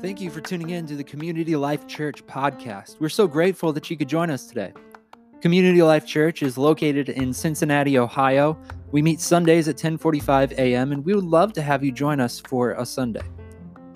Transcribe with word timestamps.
Thank 0.00 0.20
you 0.20 0.30
for 0.30 0.40
tuning 0.40 0.70
in 0.70 0.86
to 0.86 0.96
the 0.96 1.04
Community 1.04 1.56
Life 1.56 1.86
Church 1.86 2.26
podcast. 2.26 2.96
We're 3.00 3.10
so 3.10 3.26
grateful 3.26 3.74
that 3.74 3.90
you 3.90 3.96
could 3.96 4.08
join 4.08 4.30
us 4.30 4.46
today. 4.46 4.72
Community 5.42 5.82
Life 5.82 6.06
Church 6.06 6.42
is 6.42 6.56
located 6.56 7.10
in 7.10 7.34
Cincinnati, 7.34 7.98
Ohio. 7.98 8.58
We 8.92 9.02
meet 9.02 9.20
Sundays 9.20 9.68
at 9.68 9.76
10:45 9.76 10.52
a.m. 10.52 10.92
and 10.92 11.04
we 11.04 11.14
would 11.14 11.24
love 11.24 11.52
to 11.54 11.60
have 11.60 11.84
you 11.84 11.92
join 11.92 12.20
us 12.20 12.40
for 12.40 12.70
a 12.72 12.86
Sunday. 12.86 13.20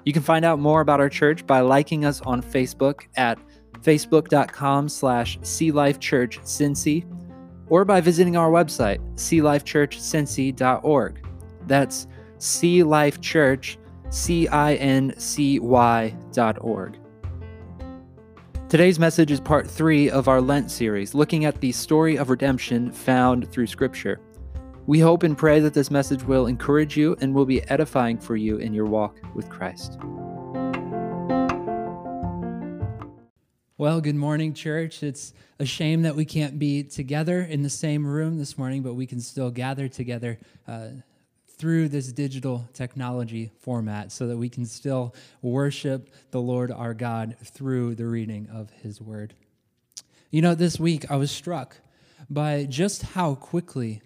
You 0.04 0.12
can 0.12 0.22
find 0.22 0.44
out 0.44 0.58
more 0.58 0.82
about 0.82 1.00
our 1.00 1.08
church 1.08 1.46
by 1.46 1.60
liking 1.60 2.04
us 2.04 2.20
on 2.22 2.42
Facebook 2.42 3.02
at 3.16 3.38
facebook.com 3.80 4.88
slash 4.88 5.38
Cincy, 5.38 7.04
or 7.68 7.84
by 7.84 8.00
visiting 8.00 8.36
our 8.36 8.50
website, 8.50 8.98
clifechurchcincy.org. 9.14 11.29
That's 11.70 12.08
C 12.38 12.82
Life 12.82 13.20
Church 13.20 13.78
C 14.10 14.48
I 14.48 14.74
N 14.74 15.14
C 15.18 15.60
Y 15.60 16.12
dot 16.32 16.58
org. 16.60 16.98
Today's 18.68 18.98
message 18.98 19.30
is 19.30 19.38
part 19.38 19.70
three 19.70 20.10
of 20.10 20.26
our 20.26 20.40
Lent 20.40 20.68
series, 20.68 21.14
looking 21.14 21.44
at 21.44 21.60
the 21.60 21.70
story 21.70 22.16
of 22.16 22.28
redemption 22.28 22.90
found 22.90 23.48
through 23.52 23.68
Scripture. 23.68 24.20
We 24.88 24.98
hope 24.98 25.22
and 25.22 25.38
pray 25.38 25.60
that 25.60 25.72
this 25.72 25.92
message 25.92 26.24
will 26.24 26.48
encourage 26.48 26.96
you 26.96 27.16
and 27.20 27.32
will 27.32 27.46
be 27.46 27.62
edifying 27.70 28.18
for 28.18 28.34
you 28.34 28.56
in 28.56 28.74
your 28.74 28.86
walk 28.86 29.20
with 29.36 29.48
Christ. 29.48 29.96
Well, 33.78 34.00
good 34.00 34.16
morning, 34.16 34.54
church. 34.54 35.04
It's 35.04 35.34
a 35.60 35.64
shame 35.64 36.02
that 36.02 36.16
we 36.16 36.24
can't 36.24 36.58
be 36.58 36.82
together 36.82 37.42
in 37.42 37.62
the 37.62 37.70
same 37.70 38.04
room 38.04 38.38
this 38.38 38.58
morning, 38.58 38.82
but 38.82 38.94
we 38.94 39.06
can 39.06 39.20
still 39.20 39.52
gather 39.52 39.86
together 39.86 40.40
uh, 40.66 40.88
through 41.60 41.90
this 41.90 42.10
digital 42.10 42.66
technology 42.72 43.50
format 43.60 44.10
so 44.10 44.26
that 44.26 44.36
we 44.38 44.48
can 44.48 44.64
still 44.64 45.14
worship 45.42 46.08
the 46.30 46.40
Lord 46.40 46.72
our 46.72 46.94
God 46.94 47.36
through 47.44 47.96
the 47.96 48.06
reading 48.06 48.48
of 48.50 48.70
His 48.82 48.98
Word. 48.98 49.34
You 50.30 50.40
know, 50.40 50.54
this 50.54 50.80
week 50.80 51.10
I 51.10 51.16
was 51.16 51.30
struck 51.30 51.76
by 52.30 52.64
just 52.64 53.02
how 53.02 53.34
quickly 53.34 54.00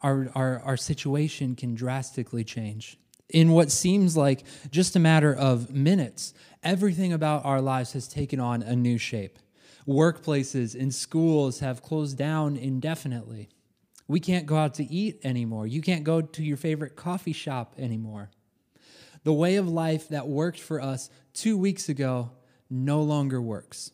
our, 0.00 0.28
our, 0.36 0.60
our 0.60 0.76
situation 0.76 1.56
can 1.56 1.74
drastically 1.74 2.44
change. 2.44 2.98
In 3.28 3.50
what 3.50 3.72
seems 3.72 4.16
like 4.16 4.44
just 4.70 4.94
a 4.94 5.00
matter 5.00 5.34
of 5.34 5.70
minutes, 5.70 6.34
everything 6.62 7.12
about 7.12 7.44
our 7.44 7.60
lives 7.60 7.94
has 7.94 8.06
taken 8.06 8.38
on 8.38 8.62
a 8.62 8.76
new 8.76 8.96
shape. 8.96 9.40
Workplaces 9.88 10.80
and 10.80 10.94
schools 10.94 11.58
have 11.58 11.82
closed 11.82 12.16
down 12.16 12.56
indefinitely. 12.56 13.48
We 14.12 14.20
can't 14.20 14.44
go 14.44 14.56
out 14.56 14.74
to 14.74 14.84
eat 14.84 15.20
anymore. 15.24 15.66
You 15.66 15.80
can't 15.80 16.04
go 16.04 16.20
to 16.20 16.44
your 16.44 16.58
favorite 16.58 16.96
coffee 16.96 17.32
shop 17.32 17.72
anymore. 17.78 18.30
The 19.24 19.32
way 19.32 19.56
of 19.56 19.70
life 19.70 20.10
that 20.10 20.28
worked 20.28 20.60
for 20.60 20.82
us 20.82 21.08
two 21.32 21.56
weeks 21.56 21.88
ago 21.88 22.30
no 22.68 23.00
longer 23.00 23.40
works. 23.40 23.90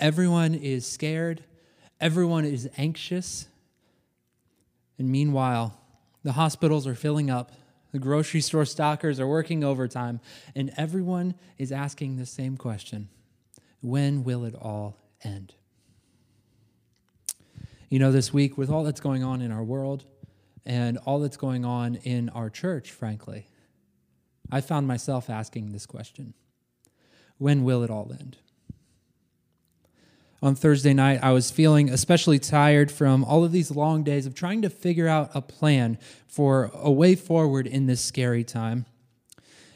Everyone 0.00 0.54
is 0.54 0.86
scared, 0.86 1.44
everyone 2.00 2.46
is 2.46 2.70
anxious. 2.78 3.46
And 4.96 5.10
meanwhile, 5.10 5.78
the 6.22 6.32
hospitals 6.32 6.86
are 6.86 6.94
filling 6.94 7.28
up, 7.28 7.52
the 7.92 7.98
grocery 7.98 8.40
store 8.40 8.64
stockers 8.64 9.20
are 9.20 9.28
working 9.28 9.62
overtime, 9.62 10.18
and 10.54 10.72
everyone 10.78 11.34
is 11.58 11.72
asking 11.72 12.16
the 12.16 12.24
same 12.24 12.56
question 12.56 13.10
When 13.82 14.24
will 14.24 14.46
it 14.46 14.54
all 14.54 14.96
end? 15.22 15.52
You 17.88 18.00
know, 18.00 18.10
this 18.10 18.32
week, 18.32 18.58
with 18.58 18.68
all 18.68 18.82
that's 18.82 19.00
going 19.00 19.22
on 19.22 19.40
in 19.40 19.52
our 19.52 19.62
world 19.62 20.04
and 20.64 20.98
all 20.98 21.20
that's 21.20 21.36
going 21.36 21.64
on 21.64 21.96
in 21.96 22.28
our 22.30 22.50
church, 22.50 22.90
frankly, 22.90 23.46
I 24.50 24.60
found 24.60 24.88
myself 24.88 25.30
asking 25.30 25.72
this 25.72 25.86
question 25.86 26.34
When 27.38 27.62
will 27.62 27.82
it 27.84 27.90
all 27.90 28.10
end? 28.12 28.38
On 30.42 30.54
Thursday 30.54 30.92
night, 30.92 31.20
I 31.22 31.32
was 31.32 31.50
feeling 31.50 31.88
especially 31.88 32.38
tired 32.38 32.90
from 32.90 33.24
all 33.24 33.44
of 33.44 33.52
these 33.52 33.70
long 33.70 34.02
days 34.02 34.26
of 34.26 34.34
trying 34.34 34.62
to 34.62 34.70
figure 34.70 35.08
out 35.08 35.30
a 35.34 35.40
plan 35.40 35.98
for 36.26 36.70
a 36.74 36.90
way 36.90 37.14
forward 37.14 37.66
in 37.66 37.86
this 37.86 38.00
scary 38.00 38.44
time. 38.44 38.84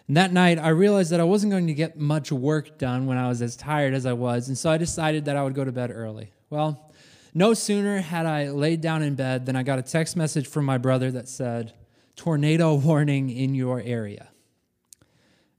And 0.07 0.17
that 0.17 0.33
night, 0.33 0.59
I 0.59 0.69
realized 0.71 1.13
that 1.13 1.21
I 1.21 1.25
wasn't 1.25 1.53
going 1.53 1.69
to 1.69 1.75
get 1.75 1.97
much 1.97 2.31
work 2.33 2.77
done 2.79 3.07
when 3.07 3.17
I 3.17 3.29
was 3.29 3.41
as 3.41 3.57
tired 3.57 3.95
as 3.95 4.05
I 4.05 4.13
was, 4.13 4.49
and 4.49 4.59
so 4.59 4.69
I 4.69 4.77
decided 4.77 5.27
that 5.27 5.37
I 5.37 5.45
would 5.45 5.55
go 5.55 5.65
to 5.65 5.73
bed 5.73 5.91
early. 5.93 6.33
Well, 6.51 6.90
no 7.35 7.55
sooner 7.55 8.01
had 8.01 8.27
I 8.27 8.51
laid 8.51 8.81
down 8.81 9.03
in 9.03 9.15
bed 9.15 9.47
than 9.47 9.57
I 9.57 9.63
got 9.63 9.79
a 9.79 9.83
text 9.83 10.17
message 10.17 10.47
from 10.47 10.65
my 10.65 10.79
brother 10.79 11.11
that 11.13 11.29
said, 11.29 11.75
Tornado 12.17 12.75
warning 12.75 13.31
in 13.31 13.55
your 13.55 13.81
area. 13.81 14.29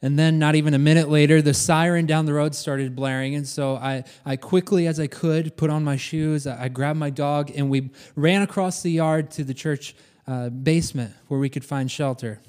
And 0.04 0.18
then, 0.18 0.40
not 0.40 0.56
even 0.56 0.74
a 0.74 0.80
minute 0.80 1.10
later, 1.10 1.42
the 1.44 1.54
siren 1.54 2.08
down 2.08 2.26
the 2.26 2.34
road 2.34 2.56
started 2.56 2.96
blaring. 2.96 3.36
And 3.36 3.48
so 3.48 3.76
I, 3.76 4.04
I 4.26 4.36
quickly, 4.36 4.88
as 4.88 5.00
I 5.00 5.06
could, 5.06 5.56
put 5.56 5.70
on 5.70 5.84
my 5.84 5.96
shoes. 5.96 6.48
I, 6.48 6.70
grabbed 6.70 6.98
my 6.98 7.12
dog, 7.12 7.52
and 7.56 7.70
we 7.70 7.92
ran 8.16 8.42
across 8.42 8.82
the 8.82 8.90
yard 8.90 9.30
to 9.32 9.44
the 9.44 9.54
church 9.54 9.96
uh, 10.26 10.50
basement 10.50 11.14
where 11.28 11.40
we 11.40 11.50
could 11.50 11.64
find 11.64 11.90
shelter. 11.90 12.42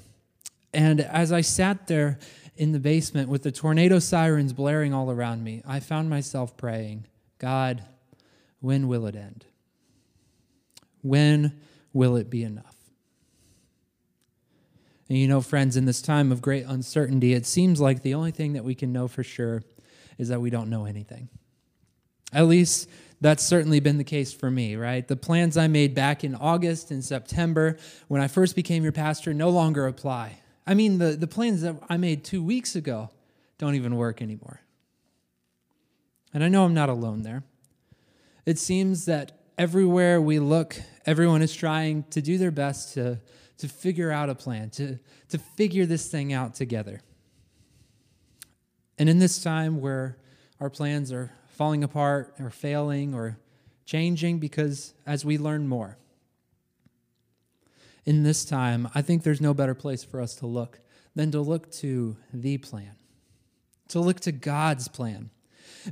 And 0.73 0.99
as 0.99 1.31
I 1.31 1.41
sat 1.41 1.85
there 1.85 2.17
in 2.55 2.71
the 2.71 2.79
basement 2.79 3.29
with 3.29 3.43
the 3.43 3.51
tornado 3.51 3.99
sirens 3.99 4.51
blaring 4.51 4.91
all 4.91 5.11
around 5.11 5.43
me, 5.43 5.61
I 5.65 5.79
found 5.79 6.09
myself 6.09 6.57
praying, 6.57 7.05
God, 7.37 7.83
when 8.63 8.87
will 8.87 9.05
it 9.07 9.15
end? 9.15 9.43
When 11.01 11.59
will 11.91 12.15
it 12.15 12.29
be 12.29 12.43
enough? 12.43 12.77
And 15.09 15.17
you 15.17 15.27
know, 15.27 15.41
friends, 15.41 15.75
in 15.75 15.83
this 15.83 16.01
time 16.01 16.31
of 16.31 16.41
great 16.41 16.65
uncertainty, 16.65 17.33
it 17.33 17.45
seems 17.45 17.81
like 17.81 18.03
the 18.03 18.13
only 18.13 18.31
thing 18.31 18.53
that 18.53 18.63
we 18.63 18.73
can 18.73 18.93
know 18.93 19.09
for 19.09 19.21
sure 19.21 19.63
is 20.17 20.29
that 20.29 20.39
we 20.39 20.49
don't 20.49 20.69
know 20.69 20.85
anything. 20.85 21.27
At 22.31 22.47
least 22.47 22.89
that's 23.19 23.43
certainly 23.43 23.81
been 23.81 23.97
the 23.97 24.05
case 24.05 24.31
for 24.31 24.49
me, 24.49 24.77
right? 24.77 25.05
The 25.05 25.17
plans 25.17 25.57
I 25.57 25.67
made 25.67 25.93
back 25.93 26.23
in 26.23 26.33
August 26.33 26.89
and 26.89 27.03
September 27.03 27.77
when 28.07 28.21
I 28.21 28.29
first 28.29 28.55
became 28.55 28.83
your 28.83 28.93
pastor 28.93 29.33
no 29.33 29.49
longer 29.49 29.87
apply. 29.87 30.39
I 30.65 30.73
mean, 30.73 30.99
the, 30.99 31.17
the 31.17 31.27
plans 31.27 31.63
that 31.63 31.75
I 31.89 31.97
made 31.97 32.23
two 32.23 32.41
weeks 32.41 32.77
ago 32.77 33.09
don't 33.57 33.75
even 33.75 33.97
work 33.97 34.21
anymore. 34.21 34.61
And 36.33 36.45
I 36.45 36.47
know 36.47 36.63
I'm 36.63 36.73
not 36.73 36.87
alone 36.87 37.23
there. 37.23 37.43
It 38.45 38.59
seems 38.59 39.05
that 39.05 39.31
everywhere 39.57 40.21
we 40.21 40.39
look, 40.39 40.75
everyone 41.05 41.41
is 41.41 41.55
trying 41.55 42.03
to 42.11 42.21
do 42.21 42.37
their 42.37 42.51
best 42.51 42.93
to, 42.95 43.19
to 43.59 43.67
figure 43.67 44.11
out 44.11 44.29
a 44.29 44.35
plan, 44.35 44.69
to, 44.71 44.99
to 45.29 45.37
figure 45.37 45.85
this 45.85 46.09
thing 46.09 46.33
out 46.33 46.55
together. 46.55 47.01
And 48.97 49.09
in 49.09 49.19
this 49.19 49.41
time 49.41 49.79
where 49.79 50.17
our 50.59 50.69
plans 50.69 51.11
are 51.11 51.31
falling 51.47 51.83
apart 51.83 52.35
or 52.39 52.49
failing 52.49 53.13
or 53.13 53.37
changing 53.85 54.39
because 54.39 54.93
as 55.05 55.23
we 55.23 55.37
learn 55.37 55.67
more, 55.67 55.97
in 58.05 58.23
this 58.23 58.43
time, 58.43 58.89
I 58.93 59.01
think 59.01 59.23
there's 59.23 59.39
no 59.39 59.53
better 59.53 59.73
place 59.73 60.03
for 60.03 60.19
us 60.19 60.35
to 60.35 60.45
look 60.45 60.81
than 61.15 61.31
to 61.31 61.39
look 61.39 61.71
to 61.73 62.17
the 62.33 62.57
plan, 62.57 62.95
to 63.89 63.99
look 63.99 64.19
to 64.21 64.31
God's 64.31 64.87
plan. 64.87 65.29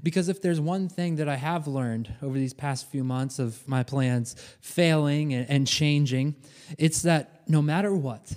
Because 0.04 0.30
if 0.30 0.42
there's 0.42 0.60
one 0.60 0.90
thing 0.90 1.18
that 1.18 1.28
I 1.28 1.36
have 1.36 1.68
learned 1.68 2.14
over 2.22 2.38
these 2.38 2.54
past 2.54 2.90
few 2.90 3.04
months 3.04 3.40
of 3.40 3.68
my 3.68 3.84
plans 3.84 4.36
failing 4.62 5.34
and, 5.34 5.68
changing, 5.68 6.36
it's 6.78 7.02
that 7.04 7.42
no 7.48 7.62
matter 7.62 7.94
what, 7.94 8.34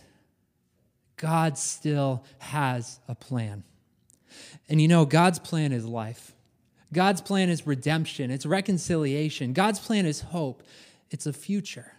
God 1.17 1.57
still 1.57 2.25
has 2.39 3.01
a 3.09 3.15
plan. 3.15 3.65
And 4.69 4.81
you 4.81 4.89
know, 4.89 5.05
God's 5.05 5.39
plan 5.39 5.73
is 5.73 5.85
life. 5.85 6.35
God's 6.93 7.21
plan 7.21 7.49
is 7.51 7.67
redemption, 7.67 8.31
it's 8.31 8.47
reconciliation. 8.47 9.53
God's 9.53 9.81
plan 9.81 10.07
is 10.07 10.21
hope, 10.21 10.63
it's 11.11 11.27
a 11.27 11.33
future. 11.33 11.93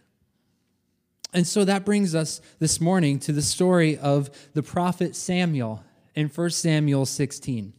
And 1.34 1.46
so 1.46 1.66
that 1.66 1.84
brings 1.84 2.16
us 2.16 2.40
this 2.60 2.80
morning 2.80 3.20
to 3.20 3.34
the 3.34 3.42
story 3.42 3.98
of 3.98 4.30
the 4.54 4.64
prophet 4.64 5.18
Samuel 5.18 5.84
in 6.16 6.30
1 6.30 6.50
Samuel 6.52 7.06
16. 7.06 7.74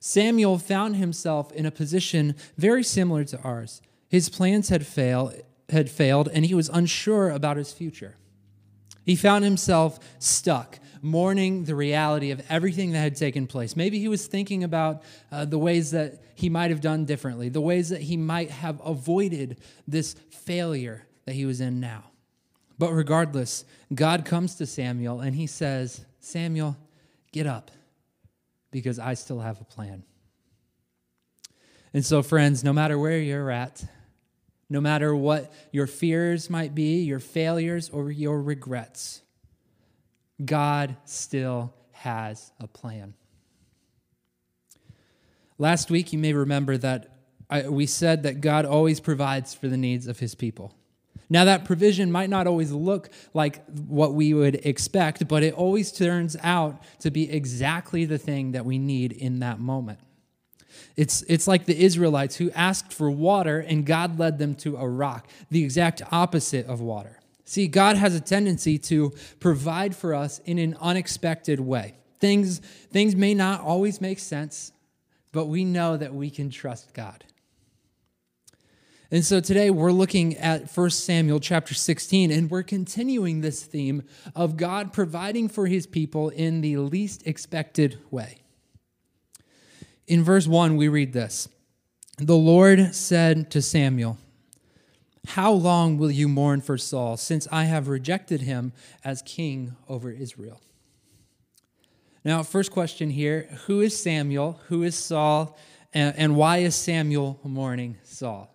Samuel 0.00 0.58
found 0.58 0.96
himself 0.96 1.52
in 1.52 1.66
a 1.66 1.70
position 1.70 2.34
very 2.56 2.84
similar 2.84 3.24
to 3.24 3.40
ours. 3.42 3.82
His 4.08 4.28
plans 4.28 4.68
had, 4.68 4.86
fail, 4.86 5.32
had 5.68 5.90
failed, 5.90 6.28
and 6.32 6.46
he 6.46 6.54
was 6.54 6.68
unsure 6.68 7.30
about 7.30 7.56
his 7.56 7.72
future. 7.72 8.16
He 9.04 9.16
found 9.16 9.44
himself 9.44 9.98
stuck, 10.18 10.78
mourning 11.00 11.64
the 11.64 11.74
reality 11.74 12.30
of 12.30 12.42
everything 12.48 12.92
that 12.92 12.98
had 12.98 13.16
taken 13.16 13.46
place. 13.46 13.76
Maybe 13.76 13.98
he 13.98 14.08
was 14.08 14.26
thinking 14.26 14.64
about 14.64 15.02
uh, 15.32 15.44
the 15.44 15.58
ways 15.58 15.92
that 15.92 16.22
he 16.34 16.48
might 16.48 16.70
have 16.70 16.80
done 16.80 17.04
differently, 17.04 17.48
the 17.48 17.60
ways 17.60 17.88
that 17.88 18.02
he 18.02 18.16
might 18.16 18.50
have 18.50 18.80
avoided 18.84 19.60
this 19.86 20.14
failure 20.30 21.06
that 21.24 21.34
he 21.34 21.46
was 21.46 21.60
in 21.60 21.80
now. 21.80 22.04
But 22.78 22.92
regardless, 22.92 23.64
God 23.94 24.24
comes 24.24 24.54
to 24.56 24.66
Samuel 24.66 25.20
and 25.20 25.34
he 25.34 25.46
says, 25.46 26.04
Samuel, 26.20 26.76
get 27.32 27.46
up 27.46 27.70
because 28.70 28.98
I 28.98 29.14
still 29.14 29.40
have 29.40 29.60
a 29.60 29.64
plan. 29.64 30.04
And 31.94 32.04
so, 32.04 32.22
friends, 32.22 32.62
no 32.62 32.72
matter 32.72 32.98
where 32.98 33.18
you're 33.18 33.50
at, 33.50 33.84
No 34.70 34.80
matter 34.80 35.14
what 35.14 35.52
your 35.72 35.86
fears 35.86 36.50
might 36.50 36.74
be, 36.74 37.02
your 37.02 37.20
failures, 37.20 37.88
or 37.88 38.10
your 38.10 38.40
regrets, 38.40 39.22
God 40.44 40.96
still 41.04 41.74
has 41.92 42.52
a 42.60 42.66
plan. 42.66 43.14
Last 45.56 45.90
week, 45.90 46.12
you 46.12 46.18
may 46.18 46.34
remember 46.34 46.76
that 46.76 47.14
I, 47.50 47.68
we 47.68 47.86
said 47.86 48.24
that 48.24 48.42
God 48.42 48.66
always 48.66 49.00
provides 49.00 49.54
for 49.54 49.68
the 49.68 49.78
needs 49.78 50.06
of 50.06 50.18
his 50.18 50.34
people. 50.34 50.74
Now, 51.30 51.44
that 51.44 51.64
provision 51.64 52.10
might 52.10 52.30
not 52.30 52.46
always 52.46 52.72
look 52.72 53.10
like 53.34 53.62
what 53.86 54.14
we 54.14 54.32
would 54.32 54.54
expect, 54.66 55.28
but 55.28 55.42
it 55.42 55.52
always 55.52 55.92
turns 55.92 56.36
out 56.42 56.82
to 57.00 57.10
be 57.10 57.30
exactly 57.30 58.06
the 58.06 58.18
thing 58.18 58.52
that 58.52 58.64
we 58.64 58.78
need 58.78 59.12
in 59.12 59.40
that 59.40 59.60
moment. 59.60 59.98
It's, 60.96 61.22
it's 61.28 61.46
like 61.46 61.66
the 61.66 61.78
Israelites 61.78 62.36
who 62.36 62.50
asked 62.52 62.92
for 62.92 63.10
water 63.10 63.60
and 63.60 63.84
God 63.84 64.18
led 64.18 64.38
them 64.38 64.54
to 64.56 64.76
a 64.76 64.88
rock, 64.88 65.28
the 65.50 65.62
exact 65.62 66.02
opposite 66.10 66.66
of 66.66 66.80
water. 66.80 67.20
See, 67.44 67.68
God 67.68 67.96
has 67.96 68.14
a 68.14 68.20
tendency 68.20 68.78
to 68.78 69.12
provide 69.40 69.94
for 69.94 70.14
us 70.14 70.40
in 70.44 70.58
an 70.58 70.76
unexpected 70.80 71.60
way. 71.60 71.94
Things, 72.20 72.58
things 72.90 73.14
may 73.14 73.32
not 73.34 73.60
always 73.60 74.00
make 74.00 74.18
sense, 74.18 74.72
but 75.32 75.46
we 75.46 75.64
know 75.64 75.96
that 75.96 76.12
we 76.12 76.30
can 76.30 76.50
trust 76.50 76.92
God. 76.94 77.24
And 79.10 79.24
so 79.24 79.40
today 79.40 79.70
we're 79.70 79.90
looking 79.90 80.36
at 80.36 80.70
1 80.70 80.90
Samuel 80.90 81.40
chapter 81.40 81.72
16, 81.72 82.30
and 82.30 82.50
we're 82.50 82.62
continuing 82.62 83.40
this 83.40 83.62
theme 83.62 84.02
of 84.36 84.58
God 84.58 84.92
providing 84.92 85.48
for 85.48 85.66
his 85.66 85.86
people 85.86 86.28
in 86.28 86.60
the 86.60 86.76
least 86.76 87.26
expected 87.26 87.98
way. 88.10 88.42
In 90.06 90.22
verse 90.22 90.46
1, 90.46 90.76
we 90.76 90.88
read 90.88 91.14
this 91.14 91.48
The 92.18 92.36
Lord 92.36 92.94
said 92.94 93.50
to 93.52 93.62
Samuel, 93.62 94.18
How 95.28 95.52
long 95.52 95.96
will 95.96 96.10
you 96.10 96.28
mourn 96.28 96.60
for 96.60 96.76
Saul, 96.76 97.16
since 97.16 97.48
I 97.50 97.64
have 97.64 97.88
rejected 97.88 98.42
him 98.42 98.74
as 99.02 99.22
king 99.22 99.74
over 99.88 100.10
Israel? 100.10 100.60
Now, 102.26 102.42
first 102.42 102.72
question 102.72 103.08
here 103.08 103.48
Who 103.68 103.80
is 103.80 103.98
Samuel? 103.98 104.60
Who 104.66 104.82
is 104.82 104.94
Saul? 104.94 105.58
And, 105.94 106.36
why 106.36 106.58
is 106.58 106.74
Samuel 106.74 107.40
mourning 107.42 107.96
Saul? 108.02 108.54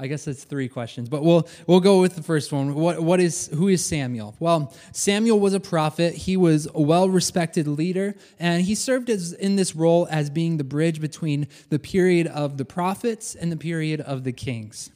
I 0.00 0.06
guess 0.06 0.26
that's 0.26 0.44
three 0.44 0.68
questions, 0.68 1.08
but 1.08 1.24
we'll 1.24 1.48
we'll 1.66 1.80
go 1.80 2.00
with 2.00 2.14
the 2.14 2.22
first 2.22 2.52
one. 2.52 2.74
What 2.74 3.02
what 3.02 3.18
is 3.18 3.48
who 3.48 3.66
is 3.66 3.84
Samuel? 3.84 4.36
Well, 4.38 4.72
Samuel 4.92 5.40
was 5.40 5.54
a 5.54 5.60
prophet. 5.60 6.14
He 6.14 6.36
was 6.36 6.68
a 6.72 6.80
well-respected 6.80 7.66
leader, 7.66 8.14
and 8.38 8.62
he 8.62 8.76
served 8.76 9.10
as 9.10 9.32
in 9.32 9.56
this 9.56 9.74
role 9.74 10.06
as 10.08 10.30
being 10.30 10.56
the 10.56 10.64
bridge 10.64 11.00
between 11.00 11.48
the 11.70 11.80
period 11.80 12.28
of 12.28 12.58
the 12.58 12.64
prophets 12.64 13.34
and 13.34 13.50
the 13.50 13.56
period 13.56 14.00
of 14.00 14.22
the 14.22 14.32
kings. 14.32 14.90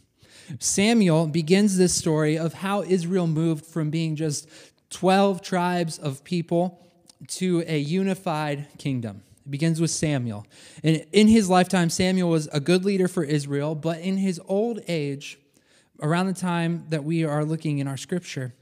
Samuel 0.60 1.26
begins 1.26 1.78
this 1.78 1.94
story 1.94 2.38
of 2.38 2.54
how 2.54 2.82
Israel 2.82 3.26
moved 3.26 3.66
from 3.66 3.90
being 3.90 4.14
just 4.14 4.48
12 4.90 5.42
tribes 5.42 5.98
of 5.98 6.22
people 6.22 6.78
to 7.26 7.64
a 7.66 7.78
unified 7.78 8.66
kingdom. 8.78 9.22
It 9.44 9.50
begins 9.50 9.80
with 9.80 9.90
Samuel. 9.90 10.46
And 10.82 11.04
in 11.12 11.28
his 11.28 11.48
lifetime, 11.48 11.90
Samuel 11.90 12.30
was 12.30 12.48
a 12.52 12.60
good 12.60 12.84
leader 12.84 13.08
for 13.08 13.24
Israel, 13.24 13.74
but 13.74 14.00
in 14.00 14.18
his 14.18 14.40
old 14.46 14.80
age, 14.88 15.38
around 16.00 16.26
the 16.26 16.34
time 16.34 16.86
that 16.88 17.04
we 17.04 17.24
are 17.24 17.44
looking 17.44 17.78
in 17.78 17.88
our 17.88 17.96
scripture, 17.96 18.54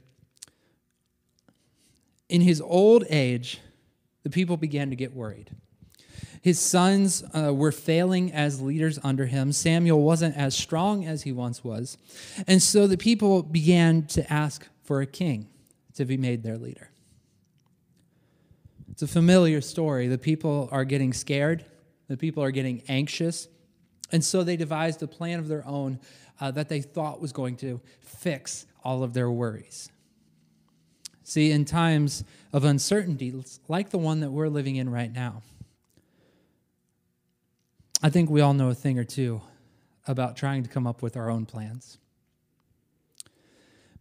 in 2.29 2.41
his 2.41 2.61
old 2.61 3.03
age, 3.09 3.59
the 4.23 4.29
people 4.29 4.57
began 4.57 4.89
to 4.89 4.95
get 4.95 5.13
worried. 5.13 5.51
His 6.41 6.59
sons 6.59 7.23
uh, 7.35 7.53
were 7.53 7.71
failing 7.71 8.31
as 8.31 8.61
leaders 8.61 8.97
under 9.03 9.27
him. 9.27 9.51
Samuel 9.51 10.01
wasn't 10.01 10.35
as 10.35 10.55
strong 10.55 11.05
as 11.05 11.23
he 11.23 11.31
once 11.31 11.63
was. 11.63 11.97
And 12.47 12.63
so 12.63 12.87
the 12.87 12.97
people 12.97 13.43
began 13.43 14.07
to 14.07 14.31
ask 14.31 14.67
for 14.83 15.01
a 15.01 15.05
king 15.05 15.47
to 15.95 16.05
be 16.05 16.17
made 16.17 16.41
their 16.41 16.57
leader. 16.57 16.90
It's 19.01 19.09
a 19.09 19.13
familiar 19.13 19.61
story. 19.61 20.07
The 20.07 20.19
people 20.19 20.69
are 20.71 20.85
getting 20.85 21.11
scared, 21.11 21.65
the 22.07 22.17
people 22.17 22.43
are 22.43 22.51
getting 22.51 22.83
anxious. 22.87 23.47
And 24.11 24.23
so 24.23 24.43
they 24.43 24.55
devised 24.55 25.01
a 25.01 25.07
plan 25.07 25.39
of 25.39 25.47
their 25.47 25.65
own 25.65 25.99
uh, 26.39 26.51
that 26.51 26.69
they 26.69 26.81
thought 26.81 27.19
was 27.19 27.31
going 27.31 27.55
to 27.57 27.81
fix 27.99 28.67
all 28.83 29.01
of 29.01 29.15
their 29.15 29.31
worries. 29.31 29.89
See, 31.23 31.49
in 31.49 31.65
times 31.65 32.23
of 32.53 32.63
uncertainty, 32.63 33.33
like 33.67 33.89
the 33.89 33.97
one 33.97 34.19
that 34.19 34.29
we're 34.29 34.49
living 34.49 34.75
in 34.75 34.87
right 34.87 35.11
now, 35.11 35.41
I 38.03 38.11
think 38.11 38.29
we 38.29 38.41
all 38.41 38.53
know 38.53 38.69
a 38.69 38.75
thing 38.75 38.99
or 38.99 39.03
two 39.03 39.41
about 40.07 40.37
trying 40.37 40.61
to 40.61 40.69
come 40.69 40.85
up 40.85 41.01
with 41.01 41.17
our 41.17 41.31
own 41.31 41.47
plans. 41.47 41.97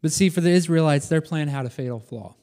But 0.02 0.12
see, 0.12 0.28
for 0.28 0.42
the 0.42 0.50
Israelites, 0.50 1.08
their 1.08 1.22
plan 1.22 1.48
had 1.48 1.64
a 1.64 1.70
fatal 1.70 2.00
flaw. 2.00 2.34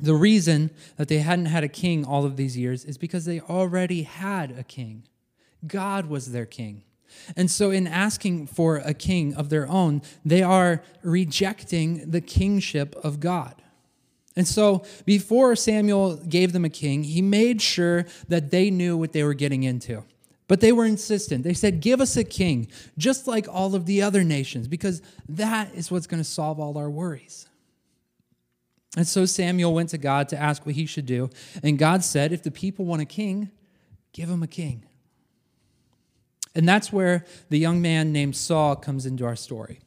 The 0.00 0.14
reason 0.14 0.70
that 0.96 1.08
they 1.08 1.18
hadn't 1.18 1.46
had 1.46 1.64
a 1.64 1.68
king 1.68 2.04
all 2.04 2.24
of 2.24 2.36
these 2.36 2.56
years 2.56 2.84
is 2.84 2.98
because 2.98 3.24
they 3.24 3.40
already 3.40 4.02
had 4.02 4.58
a 4.58 4.64
king. 4.64 5.04
God 5.66 6.06
was 6.06 6.32
their 6.32 6.46
king. 6.46 6.82
And 7.36 7.50
so, 7.50 7.70
in 7.70 7.86
asking 7.86 8.48
for 8.48 8.78
a 8.78 8.92
king 8.92 9.34
of 9.34 9.48
their 9.48 9.68
own, 9.68 10.02
they 10.24 10.42
are 10.42 10.82
rejecting 11.02 12.10
the 12.10 12.20
kingship 12.20 12.96
of 13.04 13.20
God. 13.20 13.62
And 14.36 14.48
so, 14.48 14.84
before 15.04 15.54
Samuel 15.54 16.16
gave 16.16 16.52
them 16.52 16.64
a 16.64 16.68
king, 16.68 17.04
he 17.04 17.22
made 17.22 17.62
sure 17.62 18.04
that 18.28 18.50
they 18.50 18.68
knew 18.70 18.96
what 18.96 19.12
they 19.12 19.22
were 19.22 19.34
getting 19.34 19.62
into. 19.62 20.02
But 20.48 20.60
they 20.60 20.72
were 20.72 20.84
insistent. 20.84 21.44
They 21.44 21.54
said, 21.54 21.80
Give 21.80 22.00
us 22.00 22.16
a 22.16 22.24
king, 22.24 22.68
just 22.98 23.26
like 23.26 23.46
all 23.48 23.74
of 23.74 23.86
the 23.86 24.02
other 24.02 24.24
nations, 24.24 24.68
because 24.68 25.00
that 25.28 25.72
is 25.74 25.90
what's 25.90 26.06
going 26.06 26.22
to 26.22 26.28
solve 26.28 26.60
all 26.60 26.76
our 26.76 26.90
worries. 26.90 27.48
And 28.96 29.06
so 29.06 29.24
Samuel 29.24 29.74
went 29.74 29.88
to 29.90 29.98
God 29.98 30.28
to 30.28 30.40
ask 30.40 30.64
what 30.64 30.74
he 30.74 30.86
should 30.86 31.06
do. 31.06 31.30
And 31.62 31.78
God 31.78 32.04
said, 32.04 32.32
If 32.32 32.42
the 32.42 32.50
people 32.50 32.84
want 32.84 33.02
a 33.02 33.06
king, 33.06 33.50
give 34.12 34.28
them 34.28 34.42
a 34.42 34.46
king. 34.46 34.84
And 36.54 36.68
that's 36.68 36.92
where 36.92 37.24
the 37.48 37.58
young 37.58 37.82
man 37.82 38.12
named 38.12 38.36
Saul 38.36 38.76
comes 38.76 39.06
into 39.06 39.24
our 39.24 39.34
story. 39.34 39.80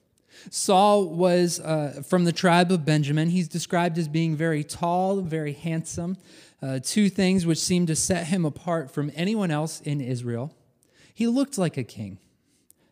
Saul 0.50 1.06
was 1.06 1.59
uh, 1.59 2.04
from 2.06 2.25
the 2.25 2.31
tribe 2.31 2.71
of 2.71 2.86
Benjamin. 2.86 3.30
He's 3.30 3.48
described 3.48 3.98
as 3.98 4.07
being 4.07 4.36
very 4.36 4.63
tall, 4.63 5.21
very 5.21 5.54
handsome, 5.54 6.18
uh, 6.62 6.80
two 6.83 7.09
things 7.09 7.45
which 7.45 7.57
seem 7.57 7.86
to 7.88 7.95
set 7.95 8.27
him 8.27 8.45
apart 8.45 8.92
from 8.92 9.12
anyone 9.15 9.51
else 9.51 9.81
in 9.81 10.01
Israel. 10.01 10.54
He 11.13 11.27
looked 11.27 11.57
like 11.57 11.77
a 11.77 11.83
king. 11.83 12.19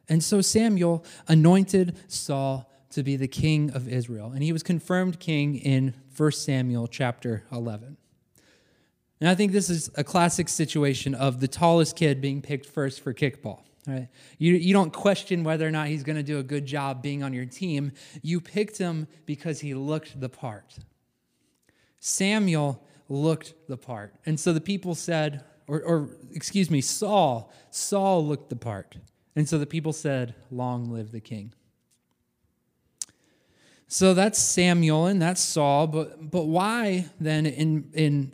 And 0.08 0.24
so 0.24 0.42
Samuel 0.42 1.04
anointed 1.28 1.98
Saul 2.08 2.72
to 2.96 3.04
be 3.04 3.18
the 3.18 3.28
king 3.28 3.72
of 3.72 3.88
Israel. 3.88 4.32
And 4.32 4.42
he 4.42 4.54
was 4.54 4.64
confirmed 4.64 5.20
king 5.20 5.58
in 5.58 5.94
1 6.16 6.32
Samuel 6.32 6.88
chapter 6.88 7.44
11. 7.52 7.98
And 9.20 9.30
I 9.30 9.36
think 9.36 9.52
this 9.52 9.70
is 9.70 9.92
a 9.96 10.04
classic 10.04 10.48
situation 10.48 11.14
of 11.14 11.42
the 11.42 11.48
tallest 11.48 11.98
kid 11.98 12.22
being 12.22 12.42
picked 12.42 12.66
first 12.66 13.02
for 13.02 13.14
kickball. 13.14 13.64
Right? 13.86 14.08
You, 14.38 14.54
you 14.54 14.74
don't 14.74 14.94
question 14.94 15.44
whether 15.44 15.68
or 15.68 15.72
not 15.72 15.88
he's 15.88 16.04
going 16.04 16.16
to 16.16 16.24
do 16.24 16.40
a 16.40 16.44
good 16.44 16.66
job 16.66 17.02
being 17.02 17.22
on 17.22 17.34
your 17.34 17.46
team. 17.46 17.92
You 18.22 18.40
picked 18.40 18.78
him 18.78 19.08
because 19.26 19.60
he 19.60 19.74
looked 19.74 20.20
the 20.20 20.30
part. 20.30 20.78
Samuel 22.00 22.82
looked 23.10 23.54
the 23.68 23.78
part. 23.78 24.16
And 24.26 24.40
so 24.40 24.54
the 24.54 24.62
people 24.62 24.96
said, 24.96 25.44
or, 25.68 25.82
or 25.82 26.10
excuse 26.32 26.72
me, 26.72 26.80
Saul, 26.80 27.52
Saul 27.72 28.26
looked 28.26 28.50
the 28.50 28.56
part. 28.56 28.96
And 29.36 29.48
so 29.50 29.58
the 29.58 29.66
people 29.66 29.92
said, 29.92 30.34
Long 30.50 30.92
live 30.92 31.12
the 31.12 31.20
king. 31.20 31.54
So 33.88 34.14
that's 34.14 34.40
Samuel 34.40 35.06
and 35.06 35.22
that's 35.22 35.42
Saul, 35.42 35.88
but, 35.88 36.32
but 36.32 36.46
why 36.46 37.06
then 37.20 37.46
in, 37.46 37.92
in 37.94 38.34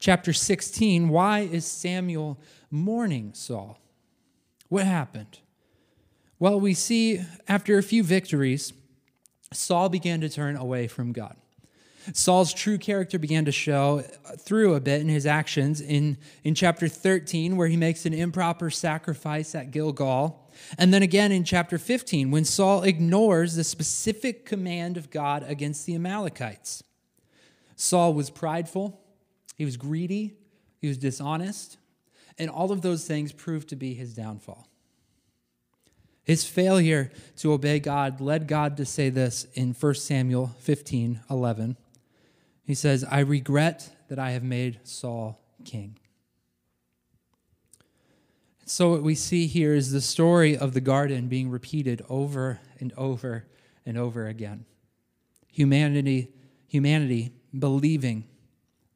chapter 0.00 0.32
16, 0.32 1.08
why 1.08 1.40
is 1.40 1.66
Samuel 1.66 2.38
mourning 2.70 3.32
Saul? 3.34 3.78
What 4.68 4.84
happened? 4.84 5.40
Well, 6.38 6.58
we 6.58 6.74
see 6.74 7.20
after 7.48 7.78
a 7.78 7.82
few 7.82 8.02
victories, 8.02 8.72
Saul 9.52 9.88
began 9.88 10.20
to 10.20 10.28
turn 10.28 10.56
away 10.56 10.86
from 10.86 11.12
God. 11.12 11.36
Saul's 12.12 12.54
true 12.54 12.78
character 12.78 13.18
began 13.18 13.44
to 13.44 13.52
show 13.52 14.02
through 14.38 14.74
a 14.74 14.80
bit 14.80 15.00
in 15.00 15.08
his 15.08 15.26
actions 15.26 15.80
in, 15.80 16.16
in 16.44 16.54
chapter 16.54 16.88
13, 16.88 17.56
where 17.56 17.68
he 17.68 17.76
makes 17.76 18.06
an 18.06 18.14
improper 18.14 18.70
sacrifice 18.70 19.54
at 19.54 19.70
Gilgal. 19.70 20.47
And 20.76 20.92
then 20.92 21.02
again 21.02 21.32
in 21.32 21.44
chapter 21.44 21.78
15, 21.78 22.30
when 22.30 22.44
Saul 22.44 22.82
ignores 22.82 23.54
the 23.54 23.64
specific 23.64 24.44
command 24.44 24.96
of 24.96 25.10
God 25.10 25.44
against 25.46 25.86
the 25.86 25.94
Amalekites. 25.94 26.82
Saul 27.76 28.12
was 28.14 28.30
prideful, 28.30 29.00
he 29.56 29.64
was 29.64 29.76
greedy, 29.76 30.34
he 30.80 30.88
was 30.88 30.98
dishonest, 30.98 31.78
and 32.38 32.50
all 32.50 32.72
of 32.72 32.82
those 32.82 33.06
things 33.06 33.32
proved 33.32 33.68
to 33.68 33.76
be 33.76 33.94
his 33.94 34.14
downfall. 34.14 34.68
His 36.24 36.44
failure 36.44 37.10
to 37.36 37.52
obey 37.52 37.80
God 37.80 38.20
led 38.20 38.46
God 38.48 38.76
to 38.76 38.84
say 38.84 39.08
this 39.08 39.46
in 39.54 39.72
1 39.72 39.94
Samuel 39.94 40.54
15 40.58 41.20
11. 41.30 41.76
He 42.64 42.74
says, 42.74 43.02
I 43.02 43.20
regret 43.20 43.88
that 44.08 44.18
I 44.18 44.32
have 44.32 44.42
made 44.42 44.80
Saul 44.82 45.40
king. 45.64 45.98
So, 48.70 48.90
what 48.90 49.02
we 49.02 49.14
see 49.14 49.46
here 49.46 49.72
is 49.72 49.92
the 49.92 50.00
story 50.02 50.54
of 50.54 50.74
the 50.74 50.82
garden 50.82 51.28
being 51.28 51.48
repeated 51.48 52.04
over 52.10 52.60
and 52.78 52.92
over 52.98 53.46
and 53.86 53.96
over 53.96 54.26
again. 54.26 54.66
Humanity, 55.50 56.34
humanity 56.66 57.32
believing 57.58 58.28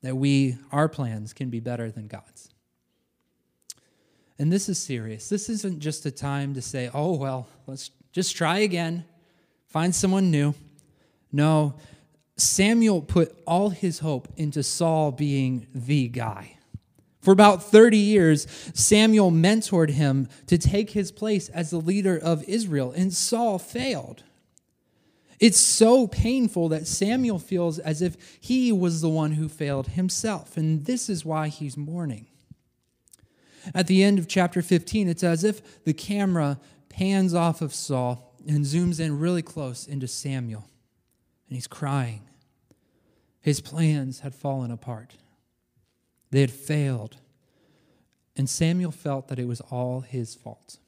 that 0.02 0.14
we, 0.14 0.58
our 0.72 0.90
plans, 0.90 1.32
can 1.32 1.48
be 1.48 1.58
better 1.58 1.90
than 1.90 2.06
God's. 2.06 2.50
And 4.38 4.52
this 4.52 4.68
is 4.68 4.78
serious. 4.78 5.30
This 5.30 5.48
isn't 5.48 5.80
just 5.80 6.04
a 6.04 6.10
time 6.10 6.52
to 6.52 6.60
say, 6.60 6.90
oh, 6.92 7.16
well, 7.16 7.48
let's 7.66 7.92
just 8.12 8.36
try 8.36 8.58
again, 8.58 9.06
find 9.68 9.94
someone 9.94 10.30
new. 10.30 10.54
No, 11.32 11.76
Samuel 12.36 13.00
put 13.00 13.34
all 13.46 13.70
his 13.70 14.00
hope 14.00 14.28
into 14.36 14.62
Saul 14.62 15.12
being 15.12 15.66
the 15.74 16.08
guy. 16.08 16.58
For 17.22 17.30
about 17.30 17.62
30 17.62 17.96
years, 17.96 18.48
Samuel 18.74 19.30
mentored 19.30 19.90
him 19.90 20.28
to 20.48 20.58
take 20.58 20.90
his 20.90 21.12
place 21.12 21.48
as 21.48 21.70
the 21.70 21.80
leader 21.80 22.18
of 22.18 22.42
Israel, 22.48 22.92
and 22.94 23.14
Saul 23.14 23.60
failed. 23.60 24.24
It's 25.38 25.60
so 25.60 26.08
painful 26.08 26.68
that 26.70 26.86
Samuel 26.86 27.38
feels 27.38 27.78
as 27.78 28.02
if 28.02 28.38
he 28.40 28.72
was 28.72 29.00
the 29.00 29.08
one 29.08 29.32
who 29.32 29.48
failed 29.48 29.88
himself, 29.88 30.56
and 30.56 30.84
this 30.84 31.08
is 31.08 31.24
why 31.24 31.48
he's 31.48 31.76
mourning. 31.76 32.26
At 33.72 33.86
the 33.86 34.02
end 34.02 34.18
of 34.18 34.26
chapter 34.26 34.60
15, 34.60 35.08
it's 35.08 35.22
as 35.22 35.44
if 35.44 35.84
the 35.84 35.94
camera 35.94 36.58
pans 36.88 37.34
off 37.34 37.62
of 37.62 37.72
Saul 37.72 38.34
and 38.48 38.64
zooms 38.64 38.98
in 38.98 39.20
really 39.20 39.42
close 39.42 39.86
into 39.86 40.08
Samuel, 40.08 40.68
and 41.48 41.54
he's 41.56 41.68
crying. 41.68 42.22
His 43.40 43.60
plans 43.60 44.20
had 44.20 44.34
fallen 44.34 44.72
apart. 44.72 45.14
They 46.32 46.40
had 46.40 46.50
failed. 46.50 47.18
And 48.36 48.50
Samuel 48.50 48.90
felt 48.90 49.28
that 49.28 49.38
it 49.38 49.46
was 49.46 49.60
all 49.60 50.00
his 50.00 50.34
fault. 50.34 50.78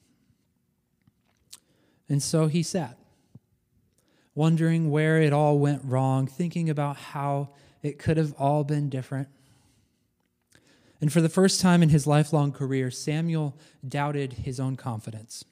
And 2.09 2.21
so 2.21 2.47
he 2.47 2.61
sat, 2.61 2.97
wondering 4.33 4.91
where 4.91 5.21
it 5.21 5.31
all 5.31 5.57
went 5.57 5.81
wrong, 5.85 6.27
thinking 6.27 6.69
about 6.69 6.97
how 6.97 7.49
it 7.81 7.97
could 7.99 8.17
have 8.17 8.33
all 8.33 8.63
been 8.63 8.89
different. 8.89 9.29
And 10.99 11.13
for 11.13 11.21
the 11.21 11.29
first 11.29 11.61
time 11.61 11.83
in 11.83 11.89
his 11.89 12.07
lifelong 12.07 12.51
career, 12.51 12.89
Samuel 12.89 13.55
doubted 13.87 14.33
his 14.33 14.59
own 14.59 14.75
confidence. 14.75 15.45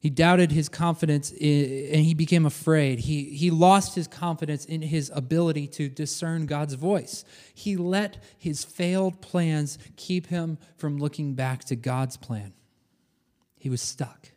He 0.00 0.08
doubted 0.08 0.50
his 0.50 0.70
confidence 0.70 1.30
and 1.30 1.40
he 1.40 2.14
became 2.14 2.46
afraid. 2.46 3.00
He, 3.00 3.24
he 3.24 3.50
lost 3.50 3.94
his 3.94 4.06
confidence 4.06 4.64
in 4.64 4.80
his 4.80 5.12
ability 5.14 5.66
to 5.68 5.90
discern 5.90 6.46
God's 6.46 6.72
voice. 6.72 7.22
He 7.52 7.76
let 7.76 8.16
his 8.38 8.64
failed 8.64 9.20
plans 9.20 9.78
keep 9.96 10.28
him 10.28 10.56
from 10.78 10.96
looking 10.96 11.34
back 11.34 11.64
to 11.64 11.76
God's 11.76 12.16
plan. 12.16 12.54
He 13.58 13.68
was 13.68 13.82
stuck. 13.82 14.30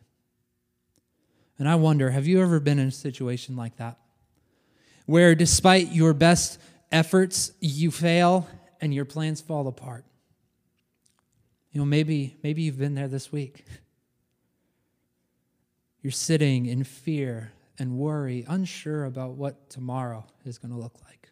And 1.58 1.66
I 1.66 1.76
wonder 1.76 2.10
have 2.10 2.26
you 2.26 2.42
ever 2.42 2.60
been 2.60 2.78
in 2.78 2.88
a 2.88 2.92
situation 2.92 3.56
like 3.56 3.76
that? 3.76 3.96
Where 5.06 5.34
despite 5.34 5.92
your 5.92 6.12
best 6.12 6.60
efforts, 6.92 7.52
you 7.60 7.90
fail 7.90 8.46
and 8.82 8.92
your 8.92 9.06
plans 9.06 9.40
fall 9.40 9.66
apart? 9.66 10.04
You 11.72 11.80
know, 11.80 11.86
maybe, 11.86 12.36
maybe 12.42 12.60
you've 12.60 12.78
been 12.78 12.94
there 12.94 13.08
this 13.08 13.32
week. 13.32 13.64
You're 16.04 16.10
sitting 16.10 16.66
in 16.66 16.84
fear 16.84 17.52
and 17.78 17.96
worry, 17.96 18.44
unsure 18.46 19.06
about 19.06 19.36
what 19.36 19.70
tomorrow 19.70 20.26
is 20.44 20.58
going 20.58 20.70
to 20.70 20.78
look 20.78 20.98
like. 21.02 21.30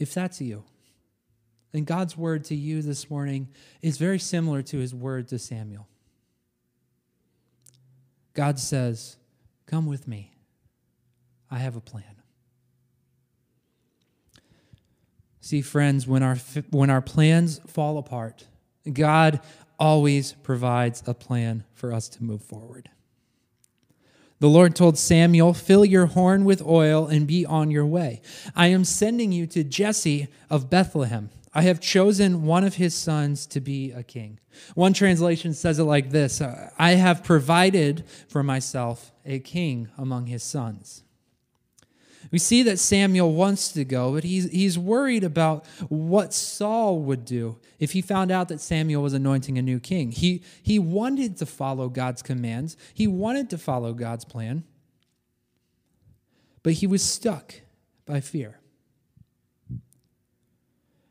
If 0.00 0.14
that's 0.14 0.40
you, 0.40 0.64
then 1.70 1.84
God's 1.84 2.16
word 2.16 2.42
to 2.46 2.56
you 2.56 2.82
this 2.82 3.08
morning 3.08 3.46
is 3.82 3.98
very 3.98 4.18
similar 4.18 4.62
to 4.62 4.78
his 4.78 4.92
word 4.92 5.28
to 5.28 5.38
Samuel. 5.38 5.86
God 8.34 8.58
says, 8.58 9.16
Come 9.66 9.86
with 9.86 10.08
me. 10.08 10.32
I 11.48 11.58
have 11.58 11.76
a 11.76 11.80
plan. 11.80 12.02
See, 15.40 15.62
friends, 15.62 16.08
when 16.08 16.24
our, 16.24 16.34
when 16.70 16.90
our 16.90 17.00
plans 17.00 17.60
fall 17.68 17.96
apart, 17.96 18.44
God 18.92 19.40
always 19.78 20.32
provides 20.42 21.02
a 21.06 21.14
plan 21.14 21.64
for 21.74 21.92
us 21.92 22.08
to 22.10 22.24
move 22.24 22.42
forward. 22.42 22.90
The 24.40 24.48
Lord 24.48 24.76
told 24.76 24.96
Samuel, 24.96 25.52
Fill 25.52 25.84
your 25.84 26.06
horn 26.06 26.44
with 26.44 26.64
oil 26.64 27.08
and 27.08 27.26
be 27.26 27.44
on 27.44 27.70
your 27.70 27.86
way. 27.86 28.20
I 28.54 28.68
am 28.68 28.84
sending 28.84 29.32
you 29.32 29.46
to 29.48 29.64
Jesse 29.64 30.28
of 30.48 30.70
Bethlehem. 30.70 31.30
I 31.52 31.62
have 31.62 31.80
chosen 31.80 32.44
one 32.44 32.62
of 32.62 32.76
his 32.76 32.94
sons 32.94 33.46
to 33.46 33.60
be 33.60 33.90
a 33.90 34.02
king. 34.02 34.38
One 34.74 34.92
translation 34.92 35.54
says 35.54 35.78
it 35.78 35.84
like 35.84 36.10
this 36.10 36.40
I 36.40 36.90
have 36.92 37.24
provided 37.24 38.04
for 38.28 38.42
myself 38.42 39.12
a 39.24 39.40
king 39.40 39.88
among 39.96 40.26
his 40.26 40.42
sons. 40.42 41.02
We 42.30 42.38
see 42.38 42.62
that 42.64 42.78
Samuel 42.78 43.32
wants 43.32 43.72
to 43.72 43.84
go, 43.84 44.12
but 44.12 44.24
he's, 44.24 44.50
he's 44.50 44.78
worried 44.78 45.24
about 45.24 45.66
what 45.88 46.34
Saul 46.34 47.00
would 47.00 47.24
do 47.24 47.58
if 47.78 47.92
he 47.92 48.02
found 48.02 48.30
out 48.30 48.48
that 48.48 48.60
Samuel 48.60 49.02
was 49.02 49.14
anointing 49.14 49.56
a 49.56 49.62
new 49.62 49.80
king. 49.80 50.12
He, 50.12 50.42
he 50.62 50.78
wanted 50.78 51.36
to 51.38 51.46
follow 51.46 51.88
God's 51.88 52.22
commands, 52.22 52.76
he 52.92 53.06
wanted 53.06 53.50
to 53.50 53.58
follow 53.58 53.92
God's 53.92 54.24
plan, 54.24 54.64
but 56.62 56.74
he 56.74 56.86
was 56.86 57.02
stuck 57.02 57.54
by 58.04 58.20
fear. 58.20 58.58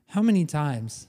How 0.07 0.21
many 0.21 0.45
times 0.45 1.07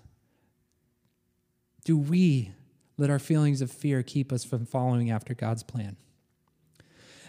do 1.84 1.96
we 1.96 2.52
let 2.96 3.10
our 3.10 3.18
feelings 3.18 3.62
of 3.62 3.70
fear 3.70 4.02
keep 4.02 4.32
us 4.32 4.44
from 4.44 4.66
following 4.66 5.10
after 5.10 5.34
God's 5.34 5.62
plan? 5.62 5.96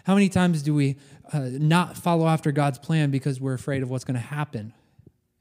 How 0.04 0.14
many 0.14 0.28
times 0.28 0.62
do 0.62 0.74
we 0.74 0.96
uh, 1.32 1.48
not 1.52 1.96
follow 1.96 2.26
after 2.26 2.52
God's 2.52 2.78
plan 2.78 3.10
because 3.10 3.40
we're 3.40 3.54
afraid 3.54 3.82
of 3.82 3.90
what's 3.90 4.04
going 4.04 4.14
to 4.14 4.20
happen 4.20 4.72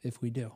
if 0.02 0.22
we 0.22 0.30
do? 0.30 0.52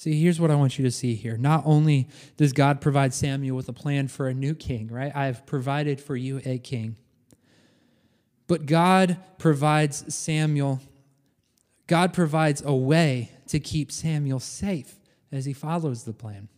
See, 0.00 0.18
here's 0.18 0.40
what 0.40 0.50
I 0.50 0.54
want 0.54 0.78
you 0.78 0.84
to 0.86 0.90
see 0.90 1.14
here. 1.14 1.36
Not 1.36 1.62
only 1.66 2.08
does 2.38 2.54
God 2.54 2.80
provide 2.80 3.12
Samuel 3.12 3.54
with 3.54 3.68
a 3.68 3.74
plan 3.74 4.08
for 4.08 4.28
a 4.28 4.34
new 4.34 4.54
king, 4.54 4.88
right? 4.88 5.12
I 5.14 5.26
have 5.26 5.44
provided 5.44 6.00
for 6.00 6.16
you 6.16 6.40
a 6.46 6.58
king. 6.58 6.96
But 8.46 8.64
God 8.64 9.18
provides 9.36 10.14
Samuel, 10.14 10.80
God 11.86 12.14
provides 12.14 12.62
a 12.64 12.74
way 12.74 13.30
to 13.48 13.60
keep 13.60 13.92
Samuel 13.92 14.40
safe 14.40 14.98
as 15.30 15.44
he 15.44 15.52
follows 15.52 16.04
the 16.04 16.14
plan. 16.14 16.48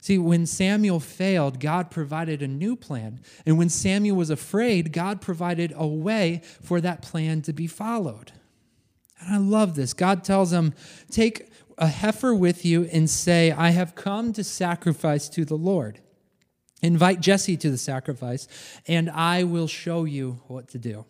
See, 0.00 0.18
when 0.18 0.46
Samuel 0.46 1.00
failed, 1.00 1.60
God 1.60 1.90
provided 1.90 2.42
a 2.42 2.48
new 2.48 2.76
plan. 2.76 3.20
And 3.44 3.58
when 3.58 3.68
Samuel 3.68 4.16
was 4.16 4.30
afraid, 4.30 4.92
God 4.92 5.20
provided 5.20 5.72
a 5.76 5.86
way 5.86 6.42
for 6.62 6.80
that 6.80 7.02
plan 7.02 7.42
to 7.42 7.52
be 7.52 7.66
followed. 7.66 8.32
And 9.20 9.34
I 9.34 9.38
love 9.38 9.74
this. 9.74 9.92
God 9.92 10.24
tells 10.24 10.52
him, 10.52 10.74
Take 11.10 11.50
a 11.78 11.88
heifer 11.88 12.34
with 12.34 12.64
you 12.64 12.84
and 12.92 13.08
say, 13.08 13.50
I 13.50 13.70
have 13.70 13.94
come 13.94 14.32
to 14.34 14.44
sacrifice 14.44 15.28
to 15.30 15.44
the 15.44 15.56
Lord. 15.56 16.00
Invite 16.82 17.20
Jesse 17.20 17.56
to 17.56 17.70
the 17.70 17.78
sacrifice, 17.78 18.46
and 18.86 19.10
I 19.10 19.44
will 19.44 19.66
show 19.66 20.04
you 20.04 20.40
what 20.46 20.68
to 20.68 20.78
do. 20.78 21.06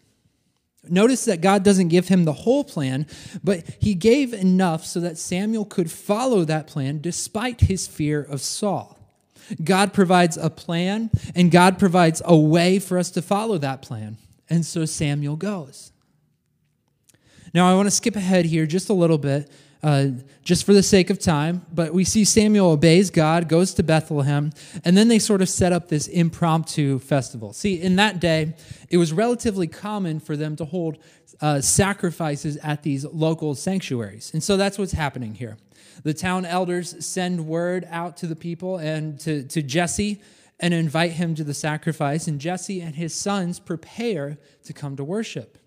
Notice 0.90 1.25
that 1.26 1.40
God 1.40 1.62
doesn't 1.62 1.88
give 1.88 2.09
him 2.09 2.25
the 2.25 2.33
whole 2.33 2.64
plan, 2.64 3.07
but 3.43 3.64
he 3.78 3.95
gave 3.95 4.33
enough 4.33 4.85
so 4.85 5.00
that 5.00 5.19
Samuel 5.19 5.64
could 5.64 5.90
follow 5.90 6.45
that 6.45 6.66
plan 6.66 7.00
despite 7.00 7.62
his 7.62 7.87
fear 7.87 8.23
of 8.23 8.40
Saul. 8.40 8.99
God 9.62 9.93
provides 9.93 10.37
a 10.37 10.50
plan, 10.50 11.11
and 11.35 11.50
God 11.50 11.78
provides 11.78 12.21
a 12.25 12.37
way 12.37 12.78
for 12.78 12.99
us 12.99 13.11
to 13.12 13.23
follow 13.23 13.59
that 13.59 13.83
plan. 13.83 14.16
And 14.50 14.66
so 14.66 14.85
Samuel 14.85 15.37
goes. 15.37 15.93
Now, 17.55 17.71
I 17.71 17.75
want 17.75 17.87
to 17.87 17.93
skip 17.93 18.16
ahead 18.16 18.45
here 18.45 18.66
just 18.66 18.88
a 18.88 18.93
little 18.93 19.19
bit, 19.19 19.50
uh, 19.83 20.09
just 20.42 20.64
for 20.64 20.73
the 20.73 20.83
sake 20.83 21.11
of 21.11 21.18
time. 21.18 21.64
But 21.73 21.92
we 21.92 22.04
see 22.04 22.25
Samuel 22.25 22.71
obeys 22.71 23.11
God, 23.11 23.49
goes 23.49 23.75
to 23.75 23.83
Bethlehem, 23.83 24.52
and 24.85 24.97
then 24.97 25.09
they 25.09 25.18
sort 25.18 25.42
of 25.42 25.49
set 25.49 25.73
up 25.73 25.88
this 25.88 26.09
impromptu 26.09 26.99
festival. 26.99 27.52
See, 27.52 27.80
in 27.80 27.97
that 27.97 28.21
day, 28.21 28.54
it 28.88 28.97
was 28.97 29.12
relatively 29.12 29.66
common 29.66 30.21
for 30.21 30.37
them 30.37 30.56
to 30.56 30.64
hold 30.64 30.99
uh, 31.40 31.61
sacrifices 31.61 32.56
at 32.59 32.83
these 32.83 33.04
local 33.04 33.54
sanctuaries. 33.54 34.33
And 34.33 34.42
so 34.42 34.56
that's 34.56 34.78
what's 34.78 34.92
happening 34.92 35.35
here. 35.35 35.56
The 36.02 36.14
town 36.14 36.45
elders 36.45 37.04
send 37.04 37.47
word 37.47 37.87
out 37.90 38.16
to 38.18 38.26
the 38.26 38.37
people 38.37 38.78
and 38.78 39.18
to, 39.21 39.45
to 39.45 39.62
Jesse 39.62 40.21
and 40.61 40.73
invite 40.73 41.12
him 41.12 41.35
to 41.35 41.45
the 41.45 41.54
sacrifice. 41.54 42.26
And 42.26 42.40
Jesse 42.40 42.80
and 42.80 42.95
his 42.95 43.14
sons 43.14 43.61
prepare 43.61 44.38
to 44.64 44.73
come 44.73 44.97
to 44.97 45.04
worship. 45.04 45.59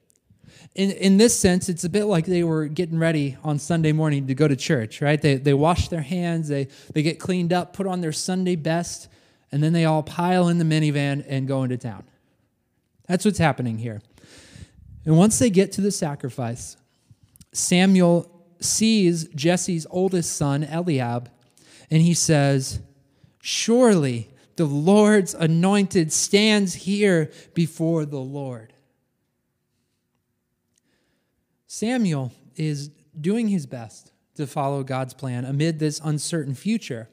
In, 0.75 0.91
in 0.91 1.17
this 1.17 1.37
sense, 1.37 1.69
it's 1.69 1.83
a 1.83 1.89
bit 1.89 2.05
like 2.05 2.25
they 2.25 2.43
were 2.43 2.67
getting 2.67 2.99
ready 2.99 3.37
on 3.43 3.59
Sunday 3.59 3.91
morning 3.91 4.27
to 4.27 4.35
go 4.35 4.47
to 4.47 4.55
church, 4.55 5.01
right? 5.01 5.21
They, 5.21 5.35
they 5.35 5.53
wash 5.53 5.89
their 5.89 6.01
hands, 6.01 6.47
they, 6.47 6.67
they 6.93 7.01
get 7.01 7.19
cleaned 7.19 7.51
up, 7.51 7.73
put 7.73 7.87
on 7.87 8.01
their 8.01 8.11
Sunday 8.11 8.55
best, 8.55 9.09
and 9.51 9.63
then 9.63 9.73
they 9.73 9.85
all 9.85 10.03
pile 10.03 10.47
in 10.47 10.57
the 10.57 10.65
minivan 10.65 11.25
and 11.27 11.47
go 11.47 11.63
into 11.63 11.77
town. 11.77 12.03
That's 13.07 13.25
what's 13.25 13.39
happening 13.39 13.79
here. 13.79 14.01
And 15.05 15.17
once 15.17 15.39
they 15.39 15.49
get 15.49 15.71
to 15.73 15.81
the 15.81 15.91
sacrifice, 15.91 16.77
Samuel 17.51 18.29
sees 18.59 19.27
Jesse's 19.29 19.87
oldest 19.89 20.35
son, 20.37 20.63
Eliab, 20.63 21.31
and 21.89 22.01
he 22.01 22.13
says, 22.13 22.79
Surely 23.41 24.29
the 24.57 24.65
Lord's 24.65 25.33
anointed 25.33 26.11
stands 26.11 26.73
here 26.75 27.31
before 27.53 28.05
the 28.05 28.19
Lord. 28.19 28.73
Samuel 31.71 32.31
is 32.55 32.89
doing 33.21 33.47
his 33.47 33.67
best 33.67 34.11
to 34.33 34.47
follow 34.47 34.83
God's 34.83 35.13
plan 35.13 35.45
amid 35.45 35.77
this 35.77 36.01
uncertain 36.03 36.55
future. 36.55 37.07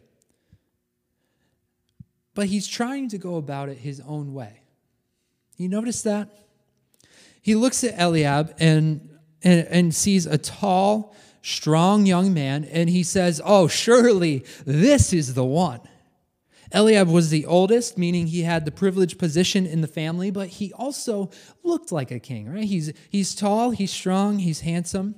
But 2.33 2.47
he's 2.47 2.67
trying 2.67 3.11
to 3.11 3.19
go 3.19 3.37
about 3.37 3.69
it 3.69 3.77
his 3.77 4.01
own 4.01 4.33
way. 4.33 4.63
You 5.59 5.69
notice 5.69 6.01
that? 6.03 6.31
He 7.43 7.55
looks 7.55 7.85
at 7.85 8.01
Eliab 8.01 8.55
and, 8.59 9.19
and, 9.43 9.67
and 9.69 9.95
sees 9.95 10.25
a 10.25 10.39
tall, 10.39 11.15
strong 11.43 12.07
young 12.07 12.33
man, 12.33 12.65
and 12.65 12.89
he 12.89 13.03
says, 13.03 13.43
Oh, 13.45 13.69
surely 13.69 14.43
this 14.65 15.13
is 15.13 15.35
the 15.35 15.45
one. 15.45 15.81
Eliab 16.73 17.09
was 17.09 17.31
the 17.31 17.47
oldest, 17.47 17.97
meaning 17.97 18.27
he 18.27 18.43
had 18.43 18.65
the 18.65 18.71
privileged 18.71 19.19
position 19.19 19.67
in 19.67 19.81
the 19.81 19.89
family, 19.89 20.31
but 20.31 20.49
he 20.49 20.73
also 20.73 21.31
looked 21.63 21.93
like 21.93 22.11
a 22.11 22.19
king, 22.19 22.53
right? 22.53 22.65
He's, 22.65 22.93
he's 23.09 23.35
tall, 23.35 23.71
he's 23.71 23.93
strong, 23.93 24.41
he's 24.41 24.61
handsome. 24.61 25.15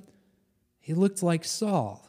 He 0.79 0.93
looked 0.93 1.23
like 1.23 1.43
Saul. 1.43 2.05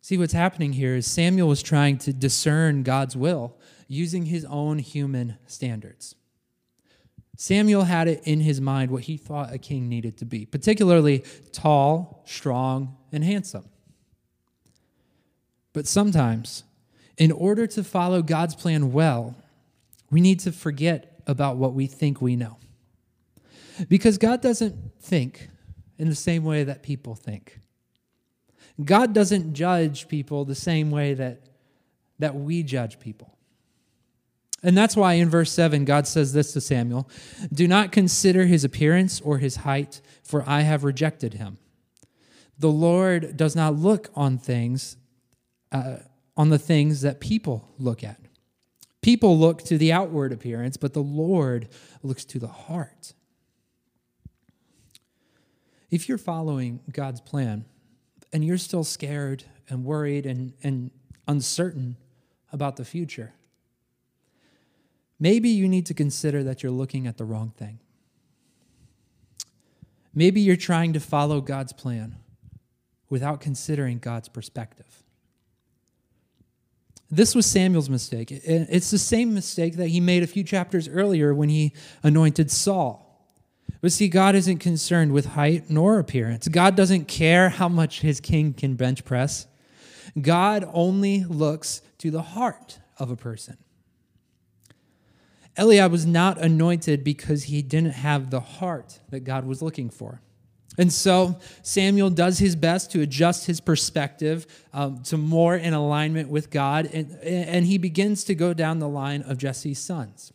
See, 0.00 0.18
what's 0.18 0.32
happening 0.32 0.72
here 0.72 0.96
is 0.96 1.06
Samuel 1.06 1.48
was 1.48 1.62
trying 1.62 1.98
to 1.98 2.12
discern 2.12 2.82
God's 2.82 3.16
will 3.16 3.56
using 3.86 4.26
his 4.26 4.44
own 4.44 4.78
human 4.78 5.38
standards. 5.46 6.16
Samuel 7.36 7.84
had 7.84 8.08
it 8.08 8.20
in 8.24 8.40
his 8.40 8.60
mind 8.60 8.90
what 8.90 9.04
he 9.04 9.16
thought 9.16 9.52
a 9.52 9.58
king 9.58 9.88
needed 9.88 10.16
to 10.18 10.24
be, 10.24 10.44
particularly 10.44 11.24
tall, 11.52 12.22
strong, 12.26 12.96
and 13.10 13.24
handsome. 13.24 13.64
But 15.72 15.86
sometimes, 15.86 16.64
in 17.16 17.32
order 17.32 17.66
to 17.68 17.84
follow 17.84 18.22
God's 18.22 18.54
plan 18.54 18.92
well, 18.92 19.36
we 20.10 20.20
need 20.20 20.40
to 20.40 20.52
forget 20.52 21.22
about 21.26 21.56
what 21.56 21.74
we 21.74 21.86
think 21.86 22.20
we 22.20 22.36
know. 22.36 22.58
Because 23.88 24.18
God 24.18 24.42
doesn't 24.42 25.00
think 25.00 25.48
in 25.98 26.08
the 26.08 26.14
same 26.14 26.44
way 26.44 26.64
that 26.64 26.82
people 26.82 27.14
think. 27.14 27.60
God 28.82 29.12
doesn't 29.12 29.54
judge 29.54 30.08
people 30.08 30.44
the 30.44 30.54
same 30.54 30.90
way 30.90 31.14
that, 31.14 31.42
that 32.18 32.34
we 32.34 32.62
judge 32.62 32.98
people. 32.98 33.36
And 34.62 34.76
that's 34.76 34.96
why 34.96 35.14
in 35.14 35.28
verse 35.28 35.50
7, 35.52 35.84
God 35.84 36.06
says 36.06 36.32
this 36.32 36.52
to 36.52 36.60
Samuel 36.60 37.08
Do 37.52 37.66
not 37.66 37.92
consider 37.92 38.46
his 38.46 38.64
appearance 38.64 39.20
or 39.20 39.38
his 39.38 39.56
height, 39.56 40.00
for 40.22 40.44
I 40.46 40.60
have 40.60 40.84
rejected 40.84 41.34
him. 41.34 41.58
The 42.58 42.70
Lord 42.70 43.36
does 43.36 43.56
not 43.56 43.74
look 43.74 44.10
on 44.14 44.38
things 44.38 44.96
uh, 45.72 45.96
on 46.36 46.50
the 46.50 46.58
things 46.58 47.00
that 47.00 47.20
people 47.20 47.68
look 47.78 48.04
at. 48.04 48.20
People 49.00 49.36
look 49.36 49.62
to 49.64 49.76
the 49.76 49.92
outward 49.92 50.32
appearance, 50.32 50.76
but 50.76 50.94
the 50.94 51.02
Lord 51.02 51.68
looks 52.02 52.24
to 52.26 52.38
the 52.38 52.46
heart. 52.46 53.14
If 55.90 56.08
you're 56.08 56.18
following 56.18 56.80
God's 56.90 57.20
plan 57.20 57.64
and 58.32 58.44
you're 58.44 58.58
still 58.58 58.84
scared 58.84 59.44
and 59.68 59.84
worried 59.84 60.24
and, 60.24 60.52
and 60.62 60.90
uncertain 61.26 61.96
about 62.52 62.76
the 62.76 62.84
future, 62.84 63.34
maybe 65.18 65.48
you 65.48 65.68
need 65.68 65.86
to 65.86 65.94
consider 65.94 66.44
that 66.44 66.62
you're 66.62 66.72
looking 66.72 67.06
at 67.06 67.18
the 67.18 67.24
wrong 67.24 67.52
thing. 67.56 67.80
Maybe 70.14 70.40
you're 70.40 70.56
trying 70.56 70.92
to 70.92 71.00
follow 71.00 71.40
God's 71.40 71.72
plan 71.72 72.16
without 73.08 73.40
considering 73.40 73.98
God's 73.98 74.28
perspective. 74.28 75.01
This 77.14 77.34
was 77.34 77.44
Samuel's 77.44 77.90
mistake. 77.90 78.30
It's 78.32 78.90
the 78.90 78.96
same 78.98 79.34
mistake 79.34 79.76
that 79.76 79.88
he 79.88 80.00
made 80.00 80.22
a 80.22 80.26
few 80.26 80.42
chapters 80.42 80.88
earlier 80.88 81.34
when 81.34 81.50
he 81.50 81.74
anointed 82.02 82.50
Saul. 82.50 83.28
But 83.82 83.92
see, 83.92 84.08
God 84.08 84.34
isn't 84.34 84.58
concerned 84.60 85.12
with 85.12 85.26
height 85.26 85.68
nor 85.68 85.98
appearance. 85.98 86.48
God 86.48 86.74
doesn't 86.74 87.08
care 87.08 87.50
how 87.50 87.68
much 87.68 88.00
his 88.00 88.18
king 88.18 88.54
can 88.54 88.76
bench 88.76 89.04
press. 89.04 89.46
God 90.18 90.66
only 90.72 91.24
looks 91.24 91.82
to 91.98 92.10
the 92.10 92.22
heart 92.22 92.78
of 92.98 93.10
a 93.10 93.16
person. 93.16 93.58
Eliab 95.58 95.92
was 95.92 96.06
not 96.06 96.40
anointed 96.40 97.04
because 97.04 97.44
he 97.44 97.60
didn't 97.60 97.92
have 97.92 98.30
the 98.30 98.40
heart 98.40 99.00
that 99.10 99.20
God 99.20 99.44
was 99.44 99.60
looking 99.60 99.90
for. 99.90 100.22
And 100.78 100.92
so 100.92 101.38
Samuel 101.62 102.10
does 102.10 102.38
his 102.38 102.56
best 102.56 102.90
to 102.92 103.02
adjust 103.02 103.46
his 103.46 103.60
perspective 103.60 104.46
um, 104.72 105.02
to 105.04 105.18
more 105.18 105.54
in 105.54 105.74
alignment 105.74 106.30
with 106.30 106.50
God, 106.50 106.86
and, 106.92 107.10
and 107.22 107.66
he 107.66 107.76
begins 107.76 108.24
to 108.24 108.34
go 108.34 108.54
down 108.54 108.78
the 108.78 108.88
line 108.88 109.22
of 109.22 109.36
Jesse's 109.36 109.78
sons, 109.78 110.32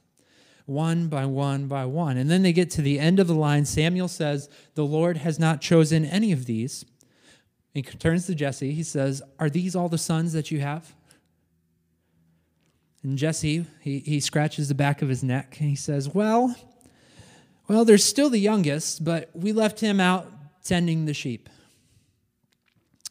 one 0.65 1.07
by 1.07 1.25
one 1.25 1.67
by 1.67 1.85
one. 1.85 2.17
And 2.17 2.29
then 2.29 2.43
they 2.43 2.53
get 2.53 2.69
to 2.71 2.83
the 2.83 2.99
end 2.99 3.19
of 3.19 3.27
the 3.27 3.33
line. 3.33 3.65
Samuel 3.65 4.07
says, 4.07 4.47
The 4.75 4.85
Lord 4.85 5.17
has 5.17 5.39
not 5.39 5.59
chosen 5.59 6.05
any 6.05 6.31
of 6.31 6.45
these. 6.45 6.85
He 7.73 7.81
turns 7.81 8.27
to 8.27 8.35
Jesse. 8.35 8.73
He 8.73 8.83
says, 8.83 9.23
Are 9.39 9.49
these 9.49 9.75
all 9.75 9.89
the 9.89 9.97
sons 9.97 10.33
that 10.33 10.51
you 10.51 10.59
have? 10.59 10.93
And 13.01 13.17
Jesse, 13.17 13.65
he, 13.81 13.99
he 13.99 14.19
scratches 14.19 14.67
the 14.67 14.75
back 14.75 15.01
of 15.01 15.09
his 15.09 15.23
neck 15.23 15.57
and 15.59 15.69
he 15.69 15.75
says, 15.75 16.09
Well, 16.09 16.55
well, 17.67 17.85
there's 17.85 18.03
still 18.03 18.29
the 18.29 18.39
youngest, 18.39 19.03
but 19.03 19.29
we 19.33 19.51
left 19.51 19.79
him 19.79 19.99
out 19.99 20.31
tending 20.63 21.05
the 21.05 21.13
sheep. 21.13 21.49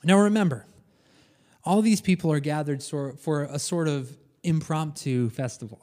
Now 0.03 0.19
remember, 0.19 0.67
all 1.65 1.83
these 1.83 2.01
people 2.01 2.31
are 2.33 2.41
gathered 2.41 2.83
for 2.83 3.43
a 3.43 3.59
sort 3.59 3.89
of 3.89 4.17
impromptu 4.43 5.31
festival. 5.31 5.81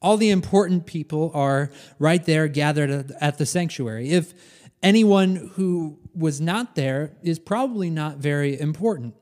All 0.00 0.16
the 0.16 0.30
important 0.30 0.86
people 0.86 1.32
are 1.34 1.72
right 1.98 2.24
there 2.24 2.46
gathered 2.46 3.12
at 3.20 3.38
the 3.38 3.46
sanctuary. 3.46 4.10
If 4.10 4.32
anyone 4.82 5.50
who 5.54 5.98
was 6.14 6.40
not 6.40 6.76
there 6.76 7.16
is 7.22 7.38
probably 7.38 7.90
not 7.90 8.18
very 8.18 8.58
important. 8.60 9.14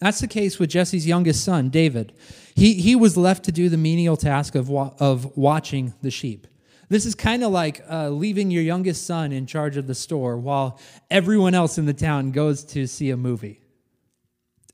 That's 0.00 0.20
the 0.20 0.26
case 0.26 0.58
with 0.58 0.70
Jesse's 0.70 1.06
youngest 1.06 1.44
son, 1.44 1.70
David. 1.70 2.12
He, 2.54 2.74
he 2.74 2.96
was 2.96 3.16
left 3.16 3.44
to 3.44 3.52
do 3.52 3.68
the 3.68 3.76
menial 3.76 4.16
task 4.16 4.54
of, 4.54 4.70
of 4.70 5.36
watching 5.36 5.94
the 6.02 6.10
sheep. 6.10 6.46
This 6.88 7.06
is 7.06 7.14
kind 7.14 7.42
of 7.42 7.50
like 7.50 7.84
uh, 7.90 8.10
leaving 8.10 8.50
your 8.50 8.62
youngest 8.62 9.06
son 9.06 9.32
in 9.32 9.46
charge 9.46 9.76
of 9.76 9.86
the 9.86 9.94
store 9.94 10.36
while 10.36 10.78
everyone 11.10 11.54
else 11.54 11.78
in 11.78 11.86
the 11.86 11.94
town 11.94 12.30
goes 12.30 12.64
to 12.66 12.86
see 12.86 13.10
a 13.10 13.16
movie. 13.16 13.60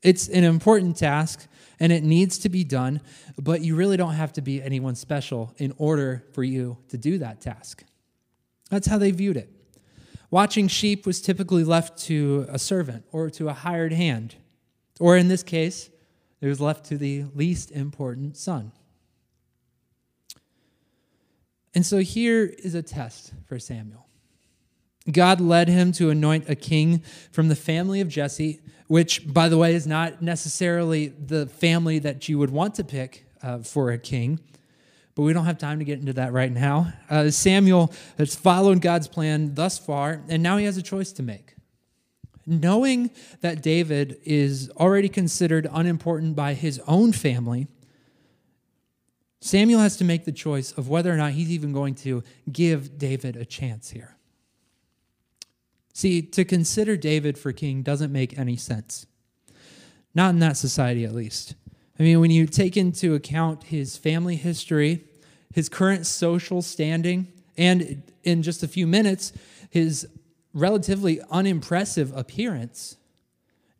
It's 0.03 0.27
an 0.27 0.43
important 0.43 0.97
task 0.97 1.47
and 1.79 1.91
it 1.91 2.03
needs 2.03 2.37
to 2.39 2.49
be 2.49 2.63
done, 2.63 3.01
but 3.37 3.61
you 3.61 3.75
really 3.75 3.97
don't 3.97 4.13
have 4.13 4.33
to 4.33 4.41
be 4.41 4.61
anyone 4.61 4.95
special 4.95 5.53
in 5.57 5.73
order 5.77 6.23
for 6.33 6.43
you 6.43 6.77
to 6.89 6.97
do 6.97 7.17
that 7.19 7.41
task. 7.41 7.83
That's 8.69 8.87
how 8.87 8.97
they 8.97 9.11
viewed 9.11 9.37
it. 9.37 9.49
Watching 10.29 10.67
sheep 10.67 11.05
was 11.05 11.21
typically 11.21 11.63
left 11.63 11.97
to 12.05 12.45
a 12.49 12.57
servant 12.57 13.05
or 13.11 13.29
to 13.31 13.49
a 13.49 13.53
hired 13.53 13.93
hand, 13.93 14.35
or 14.99 15.17
in 15.17 15.27
this 15.27 15.43
case, 15.43 15.89
it 16.39 16.47
was 16.47 16.61
left 16.61 16.85
to 16.85 16.97
the 16.97 17.25
least 17.35 17.71
important 17.71 18.37
son. 18.37 18.71
And 21.73 21.85
so 21.85 21.99
here 21.99 22.45
is 22.45 22.75
a 22.75 22.81
test 22.81 23.33
for 23.45 23.59
Samuel. 23.59 24.07
God 25.09 25.41
led 25.41 25.67
him 25.67 25.91
to 25.93 26.09
anoint 26.09 26.49
a 26.49 26.55
king 26.55 26.99
from 27.31 27.47
the 27.47 27.55
family 27.55 28.01
of 28.01 28.07
Jesse, 28.07 28.59
which, 28.87 29.31
by 29.33 29.49
the 29.49 29.57
way, 29.57 29.73
is 29.73 29.87
not 29.87 30.21
necessarily 30.21 31.07
the 31.07 31.47
family 31.47 31.97
that 31.99 32.29
you 32.29 32.37
would 32.37 32.51
want 32.51 32.75
to 32.75 32.83
pick 32.83 33.25
uh, 33.41 33.59
for 33.59 33.91
a 33.91 33.97
king. 33.97 34.39
But 35.15 35.23
we 35.23 35.33
don't 35.33 35.45
have 35.45 35.57
time 35.57 35.79
to 35.79 35.85
get 35.85 35.99
into 35.99 36.13
that 36.13 36.31
right 36.31 36.51
now. 36.51 36.93
Uh, 37.09 37.29
Samuel 37.31 37.91
has 38.17 38.35
followed 38.35 38.81
God's 38.81 39.07
plan 39.07 39.55
thus 39.55 39.77
far, 39.77 40.21
and 40.29 40.43
now 40.43 40.57
he 40.57 40.65
has 40.65 40.77
a 40.77 40.81
choice 40.81 41.11
to 41.13 41.23
make. 41.23 41.55
Knowing 42.45 43.11
that 43.41 43.61
David 43.61 44.19
is 44.23 44.69
already 44.77 45.09
considered 45.09 45.67
unimportant 45.71 46.35
by 46.35 46.53
his 46.53 46.79
own 46.87 47.11
family, 47.11 47.67
Samuel 49.41 49.81
has 49.81 49.97
to 49.97 50.03
make 50.03 50.25
the 50.25 50.31
choice 50.31 50.71
of 50.71 50.87
whether 50.87 51.11
or 51.11 51.17
not 51.17 51.31
he's 51.31 51.49
even 51.49 51.73
going 51.73 51.95
to 51.95 52.23
give 52.51 52.99
David 52.99 53.35
a 53.35 53.43
chance 53.43 53.89
here. 53.89 54.15
See, 55.93 56.21
to 56.21 56.45
consider 56.45 56.95
David 56.95 57.37
for 57.37 57.51
king 57.51 57.81
doesn't 57.81 58.11
make 58.11 58.37
any 58.37 58.55
sense. 58.55 59.07
Not 60.13 60.29
in 60.29 60.39
that 60.39 60.57
society, 60.57 61.03
at 61.05 61.13
least. 61.13 61.55
I 61.99 62.03
mean, 62.03 62.19
when 62.19 62.31
you 62.31 62.45
take 62.45 62.77
into 62.77 63.15
account 63.15 63.63
his 63.63 63.97
family 63.97 64.35
history, 64.35 65.03
his 65.53 65.69
current 65.69 66.05
social 66.05 66.61
standing, 66.61 67.27
and 67.57 68.03
in 68.23 68.43
just 68.43 68.63
a 68.63 68.67
few 68.67 68.85
minutes, 68.87 69.33
his 69.69 70.07
relatively 70.53 71.19
unimpressive 71.31 72.15
appearance, 72.15 72.97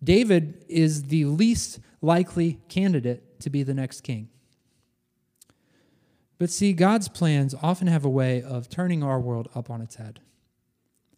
David 0.04 0.66
is 0.68 1.04
the 1.04 1.26
least 1.26 1.80
likely 2.02 2.60
candidate 2.68 3.40
to 3.42 3.50
be 3.50 3.62
the 3.62 3.74
next 3.74 4.02
king. 4.02 4.31
But 6.42 6.50
see, 6.50 6.74
God's 6.74 7.08
plans 7.08 7.54
often 7.62 7.86
have 7.86 8.04
a 8.04 8.10
way 8.10 8.42
of 8.42 8.68
turning 8.68 9.04
our 9.04 9.20
world 9.20 9.48
up 9.54 9.70
on 9.70 9.80
its 9.80 9.98
head. 9.98 10.22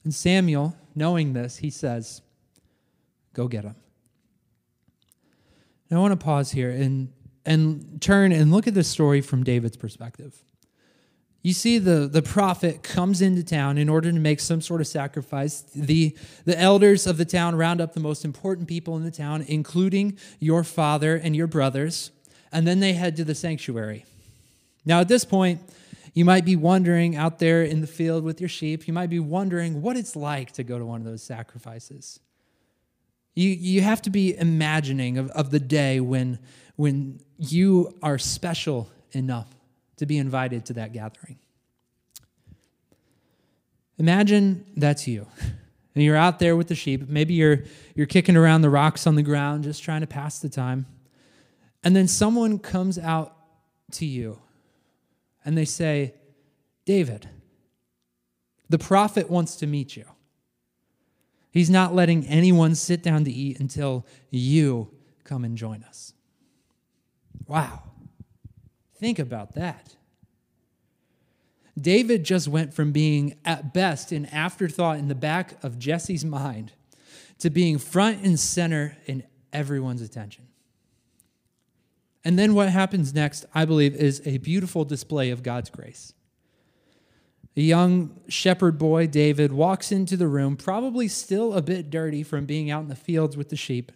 And 0.04 0.14
Samuel, 0.14 0.76
knowing 0.96 1.32
this, 1.32 1.56
he 1.56 1.70
says, 1.70 2.22
Go 3.32 3.48
get 3.48 3.64
him. 3.64 3.78
Now 5.90 6.00
I 6.00 6.02
want 6.02 6.12
to 6.12 6.22
pause 6.22 6.52
here 6.52 6.72
and, 6.72 7.08
and 7.46 8.02
turn 8.02 8.34
and 8.34 8.52
look 8.52 8.68
at 8.68 8.74
this 8.74 8.90
story 8.90 9.22
from 9.22 9.46
David's 9.46 9.78
perspective. 9.78 10.44
You 11.42 11.54
see, 11.54 11.78
the, 11.78 12.10
the 12.12 12.22
prophet 12.22 12.84
comes 12.84 13.22
into 13.22 13.46
town 13.46 13.78
in 13.78 13.88
order 13.88 14.12
to 14.12 14.20
make 14.20 14.42
some 14.42 14.60
sort 14.60 14.82
of 14.82 14.88
sacrifice. 14.88 15.62
The, 15.62 16.18
the 16.44 16.60
elders 16.60 17.08
of 17.08 17.16
the 17.16 17.24
town 17.24 17.56
round 17.56 17.80
up 17.80 17.94
the 17.94 18.02
most 18.02 18.26
important 18.26 18.68
people 18.68 18.98
in 18.98 19.06
the 19.06 19.12
town, 19.12 19.46
including 19.48 20.18
your 20.42 20.66
father 20.66 21.16
and 21.16 21.34
your 21.34 21.48
brothers, 21.48 22.12
and 22.52 22.68
then 22.68 22.82
they 22.82 22.92
head 22.92 23.16
to 23.16 23.24
the 23.24 23.36
sanctuary. 23.36 24.04
Now, 24.86 25.00
at 25.00 25.08
this 25.08 25.26
point, 25.26 25.62
you 26.14 26.26
might 26.26 26.46
be 26.46 26.56
wondering 26.56 27.16
out 27.16 27.40
there 27.40 27.64
in 27.64 27.82
the 27.82 27.88
field 27.88 28.24
with 28.24 28.40
your 28.40 28.50
sheep, 28.50 28.88
you 28.88 28.94
might 28.94 29.10
be 29.10 29.20
wondering 29.20 29.82
what 29.82 29.98
it's 29.98 30.16
like 30.16 30.52
to 30.54 30.64
go 30.64 30.78
to 30.78 30.86
one 30.86 31.02
of 31.02 31.06
those 31.06 31.24
sacrifices. 31.24 32.20
You, 33.36 33.50
you 33.50 33.82
have 33.82 34.02
to 34.04 34.12
be 34.12 34.38
imagining 34.38 35.18
of, 35.18 35.32
of 35.32 35.50
the 35.50 35.60
day 35.60 36.00
when, 36.00 36.38
when 36.76 37.20
you 37.38 37.98
are 38.04 38.20
special 38.20 38.92
enough 39.12 39.48
to 39.98 40.06
be 40.06 40.20
invited 40.20 40.66
to 40.68 40.74
that 40.74 40.94
gathering. 40.94 41.40
Imagine 43.98 44.66
that's 44.76 45.08
you. 45.08 45.28
And 45.96 46.04
you're 46.04 46.18
out 46.18 46.38
there 46.38 46.56
with 46.56 46.68
the 46.68 46.76
sheep. 46.76 47.08
Maybe 47.10 47.34
you're, 47.34 47.64
you're 47.96 48.08
kicking 48.08 48.38
around 48.38 48.62
the 48.62 48.70
rocks 48.70 49.08
on 49.08 49.16
the 49.16 49.24
ground, 49.24 49.64
just 49.64 49.82
trying 49.82 50.02
to 50.02 50.08
pass 50.08 50.40
the 50.40 50.50
time. 50.50 50.86
And 51.84 51.96
then 51.96 52.08
someone 52.08 52.60
comes 52.60 53.00
out 53.00 53.36
to 53.94 54.06
you 54.06 54.40
and 55.46 55.58
they 55.58 55.66
say, 55.66 56.14
David, 56.86 57.30
the 58.70 58.80
prophet 58.80 59.30
wants 59.30 59.56
to 59.58 59.68
meet 59.68 59.96
you. 59.96 60.06
He's 61.52 61.70
not 61.70 61.94
letting 61.94 62.26
anyone 62.26 62.74
sit 62.76 63.04
down 63.04 63.26
to 63.26 63.32
eat 63.32 63.60
until 63.60 64.06
you 64.32 64.90
come 65.24 65.44
and 65.46 65.56
join 65.56 65.84
us. 65.84 66.14
Wow. 67.48 67.84
Think 68.96 69.20
about 69.20 69.54
that. 69.54 69.96
David 71.80 72.24
just 72.24 72.48
went 72.48 72.74
from 72.74 72.92
being, 72.92 73.36
at 73.44 73.74
best, 73.74 74.12
an 74.12 74.26
afterthought 74.28 75.00
in 75.00 75.08
the 75.08 75.16
back 75.16 75.64
of 75.64 75.80
Jesse's 75.80 76.24
mind 76.24 76.72
to 77.40 77.50
being 77.50 77.78
front 77.78 78.24
and 78.24 78.40
center 78.40 78.96
in 79.06 79.24
everyone's 79.52 80.02
attention. 80.02 80.48
And 82.24 82.40
then 82.40 82.54
what 82.54 82.70
happens 82.70 83.14
next, 83.14 83.46
I 83.54 83.66
believe, 83.66 83.96
is 83.96 84.22
a 84.26 84.38
beautiful 84.38 84.86
display 84.86 85.30
of 85.30 85.44
God's 85.44 85.70
grace. 85.70 86.14
A 87.56 87.62
young 87.62 88.20
shepherd 88.28 88.78
boy, 88.78 89.08
David, 89.08 89.52
walks 89.52 89.92
into 89.92 90.18
the 90.18 90.28
room, 90.28 90.58
probably 90.58 91.08
still 91.08 91.54
a 91.54 91.62
bit 91.62 91.90
dirty 91.90 92.24
from 92.24 92.46
being 92.46 92.72
out 92.72 92.84
in 92.84 92.90
the 92.90 92.96
fields 92.96 93.38
with 93.38 93.50
the 93.50 93.56
sheep. 93.56 93.92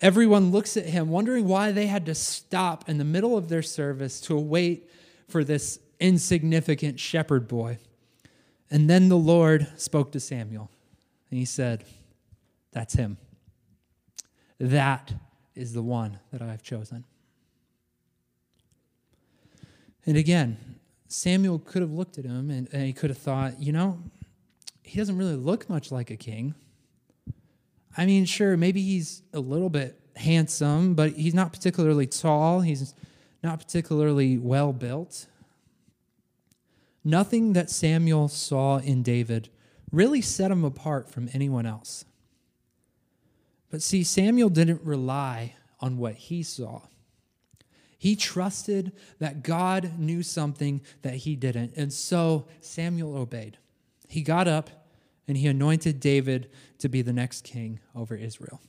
Everyone 0.00 0.52
looks 0.52 0.76
at 0.76 0.86
him, 0.86 1.08
wondering 1.08 1.48
why 1.48 1.72
they 1.72 1.86
had 1.86 2.06
to 2.06 2.14
stop 2.14 2.88
in 2.88 2.98
the 2.98 3.04
middle 3.04 3.36
of 3.36 3.48
their 3.48 3.62
service 3.62 4.20
to 4.22 4.36
wait 4.38 4.88
for 5.26 5.42
this 5.42 5.80
insignificant 5.98 7.00
shepherd 7.00 7.48
boy. 7.48 7.78
And 8.70 8.88
then 8.88 9.08
the 9.08 9.16
Lord 9.16 9.66
spoke 9.76 10.12
to 10.12 10.20
Samuel, 10.20 10.70
and 11.30 11.38
he 11.38 11.44
said, 11.44 11.84
That's 12.72 12.94
him. 12.94 13.16
That 14.60 15.14
is 15.56 15.72
the 15.72 15.82
one 15.82 16.20
that 16.32 16.42
I 16.42 16.46
have 16.48 16.62
chosen. 16.62 17.04
And 20.06 20.16
again, 20.16 20.56
Samuel 21.08 21.58
could 21.58 21.82
have 21.82 21.92
looked 21.92 22.18
at 22.18 22.24
him 22.24 22.50
and, 22.50 22.68
and 22.72 22.82
he 22.84 22.92
could 22.92 23.10
have 23.10 23.18
thought, 23.18 23.60
you 23.60 23.72
know, 23.72 23.98
he 24.82 24.98
doesn't 24.98 25.18
really 25.18 25.36
look 25.36 25.68
much 25.68 25.92
like 25.92 26.10
a 26.10 26.16
king. 26.16 26.54
I 27.96 28.06
mean, 28.06 28.24
sure, 28.24 28.56
maybe 28.56 28.80
he's 28.80 29.22
a 29.32 29.40
little 29.40 29.70
bit 29.70 30.00
handsome, 30.16 30.94
but 30.94 31.12
he's 31.12 31.34
not 31.34 31.52
particularly 31.52 32.06
tall. 32.06 32.60
He's 32.60 32.94
not 33.42 33.58
particularly 33.58 34.38
well 34.38 34.72
built. 34.72 35.26
Nothing 37.04 37.52
that 37.54 37.70
Samuel 37.70 38.28
saw 38.28 38.78
in 38.78 39.02
David 39.02 39.48
really 39.90 40.20
set 40.20 40.50
him 40.50 40.64
apart 40.64 41.10
from 41.10 41.28
anyone 41.32 41.66
else. 41.66 42.04
But 43.70 43.82
see, 43.82 44.04
Samuel 44.04 44.48
didn't 44.48 44.82
rely 44.82 45.54
on 45.80 45.98
what 45.98 46.14
he 46.14 46.42
saw. 46.42 46.82
He 47.98 48.14
trusted 48.14 48.92
that 49.18 49.42
God 49.42 49.98
knew 49.98 50.22
something 50.22 50.80
that 51.02 51.14
he 51.14 51.34
didn't. 51.34 51.74
And 51.76 51.92
so 51.92 52.46
Samuel 52.60 53.16
obeyed. 53.16 53.58
He 54.08 54.22
got 54.22 54.46
up 54.46 54.70
and 55.26 55.36
he 55.36 55.48
anointed 55.48 56.00
David 56.00 56.48
to 56.78 56.88
be 56.88 57.02
the 57.02 57.12
next 57.12 57.42
king 57.44 57.80
over 57.94 58.14
Israel. 58.14 58.60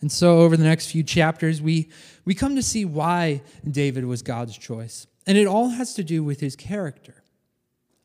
And 0.00 0.10
so, 0.10 0.40
over 0.40 0.56
the 0.56 0.64
next 0.64 0.90
few 0.90 1.04
chapters, 1.04 1.62
we, 1.62 1.88
we 2.24 2.34
come 2.34 2.56
to 2.56 2.62
see 2.62 2.84
why 2.84 3.42
David 3.68 4.04
was 4.04 4.22
God's 4.22 4.58
choice. 4.58 5.06
And 5.28 5.38
it 5.38 5.46
all 5.46 5.68
has 5.68 5.94
to 5.94 6.02
do 6.02 6.24
with 6.24 6.40
his 6.40 6.56
character. 6.56 7.22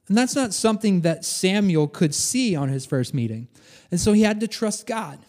And 0.08 0.16
that's 0.16 0.36
not 0.36 0.54
something 0.54 1.02
that 1.02 1.26
Samuel 1.26 1.88
could 1.88 2.14
see 2.14 2.56
on 2.56 2.70
his 2.70 2.86
first 2.86 3.16
meeting. 3.16 3.48
And 3.90 4.00
so 4.00 4.14
he 4.14 4.22
had 4.22 4.40
to 4.42 4.48
trust 4.48 4.86
God, 4.86 5.20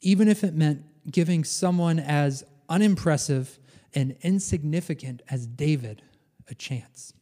even 0.00 0.26
if 0.26 0.42
it 0.42 0.54
meant 0.54 0.82
giving 1.10 1.44
someone 1.44 2.00
as 2.00 2.44
unimpressive 2.68 3.58
and 3.94 4.16
insignificant 4.22 5.22
as 5.30 5.46
David 5.46 6.02
a 6.48 6.54
chance. 6.54 7.12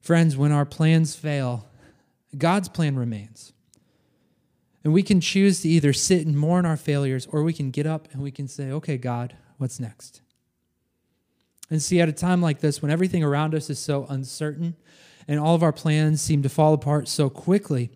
Friends, 0.00 0.36
when 0.36 0.52
our 0.52 0.64
plans 0.64 1.14
fail, 1.14 1.68
God's 2.36 2.68
plan 2.68 2.96
remains. 2.96 3.52
And 4.84 4.92
we 4.92 5.02
can 5.02 5.20
choose 5.20 5.60
to 5.62 5.68
either 5.68 5.92
sit 5.92 6.26
and 6.26 6.36
mourn 6.36 6.64
our 6.64 6.76
failures 6.76 7.26
or 7.30 7.42
we 7.42 7.52
can 7.52 7.70
get 7.70 7.86
up 7.86 8.08
and 8.12 8.22
we 8.22 8.30
can 8.30 8.48
say, 8.48 8.70
okay, 8.70 8.96
God, 8.96 9.36
what's 9.58 9.80
next? 9.80 10.22
And 11.70 11.82
see, 11.82 12.00
at 12.00 12.08
a 12.08 12.12
time 12.12 12.40
like 12.40 12.60
this, 12.60 12.80
when 12.80 12.90
everything 12.90 13.22
around 13.22 13.54
us 13.54 13.68
is 13.68 13.78
so 13.78 14.06
uncertain 14.08 14.76
and 15.26 15.38
all 15.38 15.54
of 15.54 15.62
our 15.62 15.72
plans 15.72 16.22
seem 16.22 16.42
to 16.42 16.48
fall 16.48 16.72
apart 16.72 17.08
so 17.08 17.28
quickly, 17.28 17.90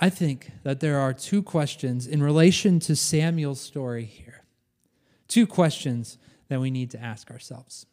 I 0.00 0.10
think 0.10 0.52
that 0.62 0.78
there 0.78 1.00
are 1.00 1.12
two 1.12 1.42
questions 1.42 2.06
in 2.06 2.22
relation 2.22 2.78
to 2.80 2.94
Samuel's 2.94 3.60
story 3.60 4.04
here. 4.04 4.27
Two 5.28 5.46
questions 5.46 6.18
that 6.48 6.60
we 6.60 6.70
need 6.70 6.90
to 6.90 7.00
ask 7.00 7.30
ourselves. 7.30 7.86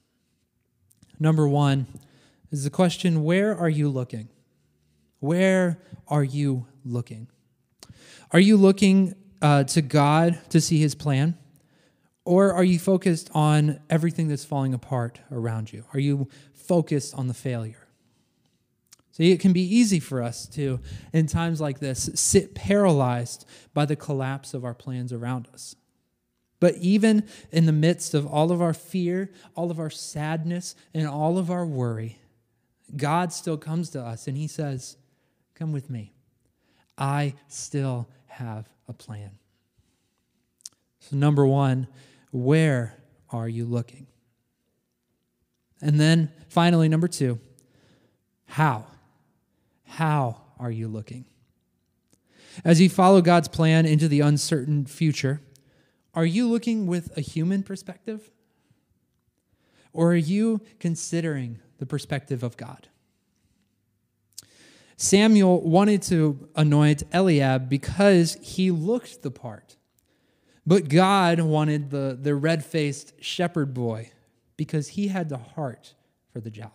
Number 1.19 1.47
one 1.47 1.87
is 2.51 2.63
the 2.63 2.69
question 2.69 3.23
where 3.23 3.55
are 3.55 3.69
you 3.69 3.89
looking? 3.89 4.29
Where 5.19 5.79
are 6.07 6.23
you 6.23 6.67
looking? 6.83 7.27
Are 8.31 8.39
you 8.39 8.57
looking 8.57 9.15
uh, 9.41 9.63
to 9.65 9.81
God 9.81 10.39
to 10.49 10.61
see 10.61 10.79
his 10.79 10.95
plan? 10.95 11.37
Or 12.23 12.53
are 12.53 12.63
you 12.63 12.79
focused 12.79 13.29
on 13.33 13.79
everything 13.89 14.27
that's 14.27 14.45
falling 14.45 14.73
apart 14.73 15.19
around 15.31 15.71
you? 15.71 15.85
Are 15.93 15.99
you 15.99 16.27
focused 16.53 17.13
on 17.13 17.27
the 17.27 17.33
failure? 17.33 17.87
See, 19.11 19.31
it 19.31 19.39
can 19.39 19.53
be 19.53 19.61
easy 19.61 19.99
for 19.99 20.21
us 20.21 20.47
to, 20.49 20.79
in 21.13 21.27
times 21.27 21.61
like 21.61 21.79
this, 21.79 22.09
sit 22.15 22.53
paralyzed 22.53 23.45
by 23.73 23.85
the 23.85 23.95
collapse 23.95 24.53
of 24.53 24.65
our 24.65 24.73
plans 24.73 25.13
around 25.13 25.47
us. 25.53 25.75
But 26.65 26.77
even 26.77 27.25
in 27.51 27.67
the 27.67 27.71
midst 27.71 28.15
of 28.15 28.25
all 28.25 28.51
of 28.51 28.59
our 28.59 28.73
fear, 28.73 29.29
all 29.53 29.69
of 29.69 29.79
our 29.79 29.91
sadness, 29.91 30.73
and 30.95 31.07
all 31.07 31.37
of 31.37 31.51
our 31.51 31.63
worry, 31.63 32.17
God 32.97 33.31
still 33.31 33.55
comes 33.55 33.91
to 33.91 34.01
us 34.01 34.27
and 34.27 34.35
He 34.35 34.47
says, 34.47 34.97
Come 35.53 35.71
with 35.71 35.91
me. 35.91 36.15
I 36.97 37.35
still 37.49 38.09
have 38.25 38.67
a 38.87 38.93
plan. 38.93 39.29
So, 41.01 41.15
number 41.17 41.45
one, 41.45 41.85
where 42.31 42.95
are 43.29 43.47
you 43.47 43.65
looking? 43.65 44.07
And 45.83 45.99
then 45.99 46.31
finally, 46.47 46.89
number 46.89 47.07
two, 47.07 47.39
how? 48.47 48.87
How 49.83 50.41
are 50.57 50.71
you 50.71 50.87
looking? 50.87 51.25
As 52.63 52.81
you 52.81 52.89
follow 52.89 53.21
God's 53.21 53.49
plan 53.49 53.85
into 53.85 54.07
the 54.07 54.21
uncertain 54.21 54.87
future, 54.87 55.41
are 56.15 56.25
you 56.25 56.49
looking 56.49 56.87
with 56.87 57.15
a 57.17 57.21
human 57.21 57.61
perspective? 57.63 58.31
Or 59.93 60.11
are 60.11 60.15
you 60.15 60.61
considering 60.79 61.59
the 61.77 61.85
perspective 61.85 62.43
of 62.43 62.57
God? 62.57 62.87
Samuel 64.97 65.61
wanted 65.61 66.01
to 66.03 66.47
anoint 66.55 67.03
Eliab 67.13 67.69
because 67.69 68.37
he 68.41 68.71
looked 68.71 69.21
the 69.21 69.31
part. 69.31 69.75
But 70.65 70.89
God 70.89 71.39
wanted 71.41 71.91
the, 71.91 72.17
the 72.19 72.33
red 72.33 72.65
faced 72.65 73.13
shepherd 73.21 73.73
boy 73.73 74.11
because 74.57 74.89
he 74.89 75.09
had 75.09 75.29
the 75.29 75.37
heart 75.37 75.93
for 76.31 76.39
the 76.39 76.49
job. 76.49 76.71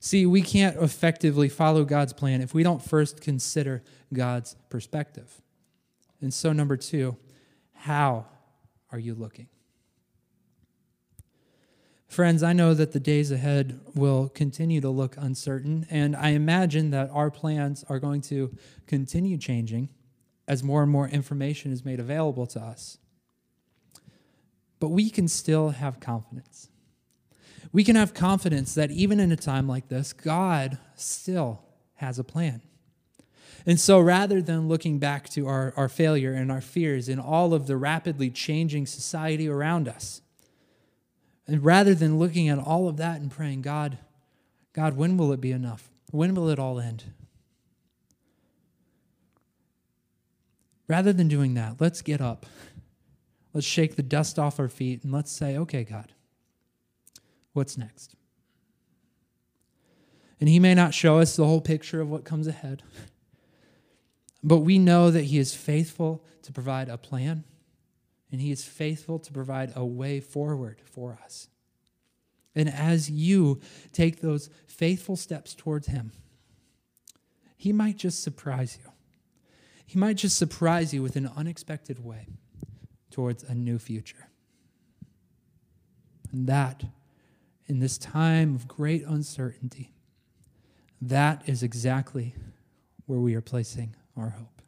See, 0.00 0.26
we 0.26 0.42
can't 0.42 0.76
effectively 0.78 1.48
follow 1.48 1.84
God's 1.84 2.12
plan 2.12 2.42
if 2.42 2.52
we 2.52 2.64
don't 2.64 2.82
first 2.82 3.20
consider 3.20 3.84
God's 4.12 4.56
perspective. 4.68 5.40
And 6.20 6.34
so, 6.34 6.52
number 6.52 6.76
two, 6.76 7.16
how 7.82 8.24
are 8.92 8.98
you 9.00 9.12
looking? 9.12 9.48
Friends, 12.06 12.40
I 12.44 12.52
know 12.52 12.74
that 12.74 12.92
the 12.92 13.00
days 13.00 13.32
ahead 13.32 13.80
will 13.92 14.28
continue 14.28 14.80
to 14.80 14.88
look 14.88 15.16
uncertain, 15.18 15.88
and 15.90 16.14
I 16.14 16.28
imagine 16.28 16.90
that 16.92 17.10
our 17.10 17.28
plans 17.28 17.84
are 17.88 17.98
going 17.98 18.20
to 18.22 18.56
continue 18.86 19.36
changing 19.36 19.88
as 20.46 20.62
more 20.62 20.84
and 20.84 20.92
more 20.92 21.08
information 21.08 21.72
is 21.72 21.84
made 21.84 21.98
available 21.98 22.46
to 22.46 22.60
us. 22.60 22.98
But 24.78 24.90
we 24.90 25.10
can 25.10 25.26
still 25.26 25.70
have 25.70 25.98
confidence. 25.98 26.68
We 27.72 27.82
can 27.82 27.96
have 27.96 28.14
confidence 28.14 28.76
that 28.76 28.92
even 28.92 29.18
in 29.18 29.32
a 29.32 29.36
time 29.36 29.66
like 29.66 29.88
this, 29.88 30.12
God 30.12 30.78
still 30.94 31.64
has 31.94 32.20
a 32.20 32.24
plan. 32.24 32.62
And 33.64 33.78
so 33.78 34.00
rather 34.00 34.42
than 34.42 34.68
looking 34.68 34.98
back 34.98 35.28
to 35.30 35.46
our, 35.46 35.72
our 35.76 35.88
failure 35.88 36.32
and 36.32 36.50
our 36.50 36.60
fears 36.60 37.08
in 37.08 37.18
all 37.18 37.54
of 37.54 37.66
the 37.66 37.76
rapidly 37.76 38.30
changing 38.30 38.86
society 38.86 39.48
around 39.48 39.88
us, 39.88 40.22
and 41.46 41.64
rather 41.64 41.94
than 41.94 42.18
looking 42.18 42.48
at 42.48 42.58
all 42.58 42.88
of 42.88 42.96
that 42.96 43.20
and 43.20 43.30
praying, 43.30 43.62
God, 43.62 43.98
God, 44.72 44.96
when 44.96 45.16
will 45.16 45.32
it 45.32 45.40
be 45.40 45.52
enough? 45.52 45.90
When 46.10 46.34
will 46.34 46.48
it 46.48 46.58
all 46.58 46.80
end? 46.80 47.04
Rather 50.88 51.12
than 51.12 51.28
doing 51.28 51.54
that, 51.54 51.80
let's 51.80 52.02
get 52.02 52.20
up. 52.20 52.46
Let's 53.54 53.66
shake 53.66 53.96
the 53.96 54.02
dust 54.02 54.38
off 54.38 54.58
our 54.58 54.68
feet 54.68 55.04
and 55.04 55.12
let's 55.12 55.30
say, 55.30 55.56
okay, 55.56 55.84
God, 55.84 56.12
what's 57.52 57.76
next? 57.76 58.14
And 60.40 60.48
He 60.48 60.58
may 60.58 60.74
not 60.74 60.94
show 60.94 61.18
us 61.18 61.36
the 61.36 61.46
whole 61.46 61.60
picture 61.60 62.00
of 62.00 62.10
what 62.10 62.24
comes 62.24 62.46
ahead, 62.46 62.82
but 64.42 64.58
we 64.58 64.78
know 64.78 65.10
that 65.10 65.24
He 65.24 65.38
is 65.38 65.54
faithful 65.54 66.24
to 66.42 66.52
provide 66.52 66.88
a 66.88 66.98
plan 66.98 67.44
and 68.30 68.40
He 68.40 68.50
is 68.50 68.64
faithful 68.64 69.18
to 69.20 69.32
provide 69.32 69.72
a 69.76 69.84
way 69.84 70.20
forward 70.20 70.80
for 70.84 71.18
us. 71.22 71.48
And 72.54 72.68
as 72.68 73.10
you 73.10 73.60
take 73.92 74.20
those 74.20 74.50
faithful 74.66 75.16
steps 75.16 75.54
towards 75.54 75.86
Him, 75.86 76.12
He 77.56 77.72
might 77.72 77.96
just 77.96 78.22
surprise 78.22 78.78
you. 78.82 78.90
He 79.86 79.98
might 79.98 80.16
just 80.16 80.38
surprise 80.38 80.92
you 80.94 81.02
with 81.02 81.16
an 81.16 81.30
unexpected 81.36 82.02
way 82.02 82.28
towards 83.10 83.42
a 83.42 83.54
new 83.54 83.78
future. 83.78 84.28
And 86.32 86.46
that, 86.46 86.84
in 87.66 87.78
this 87.78 87.98
time 87.98 88.54
of 88.54 88.66
great 88.66 89.04
uncertainty, 89.04 89.92
that 91.02 91.42
is 91.46 91.62
exactly 91.62 92.34
where 93.04 93.18
we 93.18 93.34
are 93.34 93.42
placing 93.42 93.94
our 94.16 94.30
hope. 94.30 94.62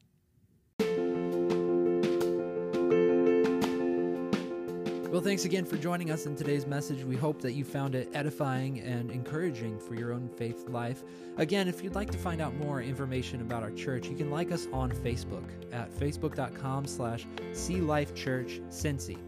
Well, 5.15 5.23
thanks 5.23 5.45
again 5.45 5.65
for 5.65 5.77
joining 5.77 6.11
us 6.11 6.27
in 6.27 6.35
today's 6.35 6.67
message. 6.67 7.05
We 7.05 7.15
hope 7.15 7.41
that 7.43 7.53
you 7.53 7.63
found 7.65 7.95
it 7.95 8.09
edifying 8.15 8.81
and 8.81 9.13
encouraging 9.13 9.79
for 9.79 9.95
your 9.95 10.13
own 10.13 10.29
faith 10.29 10.69
life. 10.69 11.05
Again, 11.37 11.69
if 11.69 11.85
you'd 11.85 11.95
like 11.95 12.11
to 12.11 12.19
find 12.19 12.41
out 12.41 12.57
more 12.57 12.83
information 12.83 13.41
about 13.41 13.63
our 13.63 13.71
church, 13.71 14.09
you 14.09 14.17
can 14.17 14.29
like 14.29 14.51
us 14.51 14.67
on 14.73 14.91
Facebook 14.91 15.45
at 15.73 15.89
facebook.com 15.93 16.85
slash 16.87 17.29
Cincy. 17.53 19.19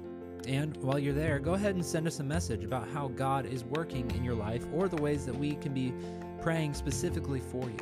And 0.49 0.77
while 0.79 0.99
you're 0.99 1.15
there, 1.15 1.39
go 1.39 1.55
ahead 1.55 1.77
and 1.77 1.85
send 1.85 2.09
us 2.09 2.19
a 2.19 2.25
message 2.25 2.65
about 2.65 2.89
how 2.89 3.07
God 3.07 3.47
is 3.47 3.63
working 3.63 4.11
in 4.11 4.25
your 4.25 4.35
life 4.35 4.67
or 4.73 4.89
the 4.89 5.01
ways 5.01 5.25
that 5.27 5.37
we 5.37 5.55
can 5.55 5.73
be 5.73 5.95
praying 6.43 6.75
specifically 6.75 7.39
for 7.39 7.63
you. 7.71 7.79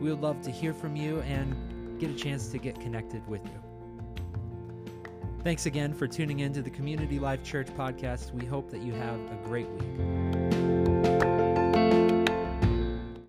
We 0.00 0.10
would 0.10 0.20
love 0.20 0.40
to 0.42 0.50
hear 0.50 0.74
from 0.74 0.96
you 0.96 1.20
and 1.20 1.54
get 1.98 2.10
a 2.10 2.14
chance 2.14 2.48
to 2.48 2.58
get 2.58 2.78
connected 2.80 3.26
with 3.26 3.44
you. 3.44 3.62
Thanks 5.42 5.66
again 5.66 5.94
for 5.94 6.08
tuning 6.08 6.40
in 6.40 6.52
to 6.54 6.62
the 6.62 6.70
Community 6.70 7.18
Life 7.18 7.44
Church 7.44 7.68
podcast. 7.68 8.32
We 8.32 8.44
hope 8.44 8.70
that 8.70 8.82
you 8.82 8.92
have 8.94 9.20
a 9.30 9.38
great 9.44 9.68
week. 9.68 10.35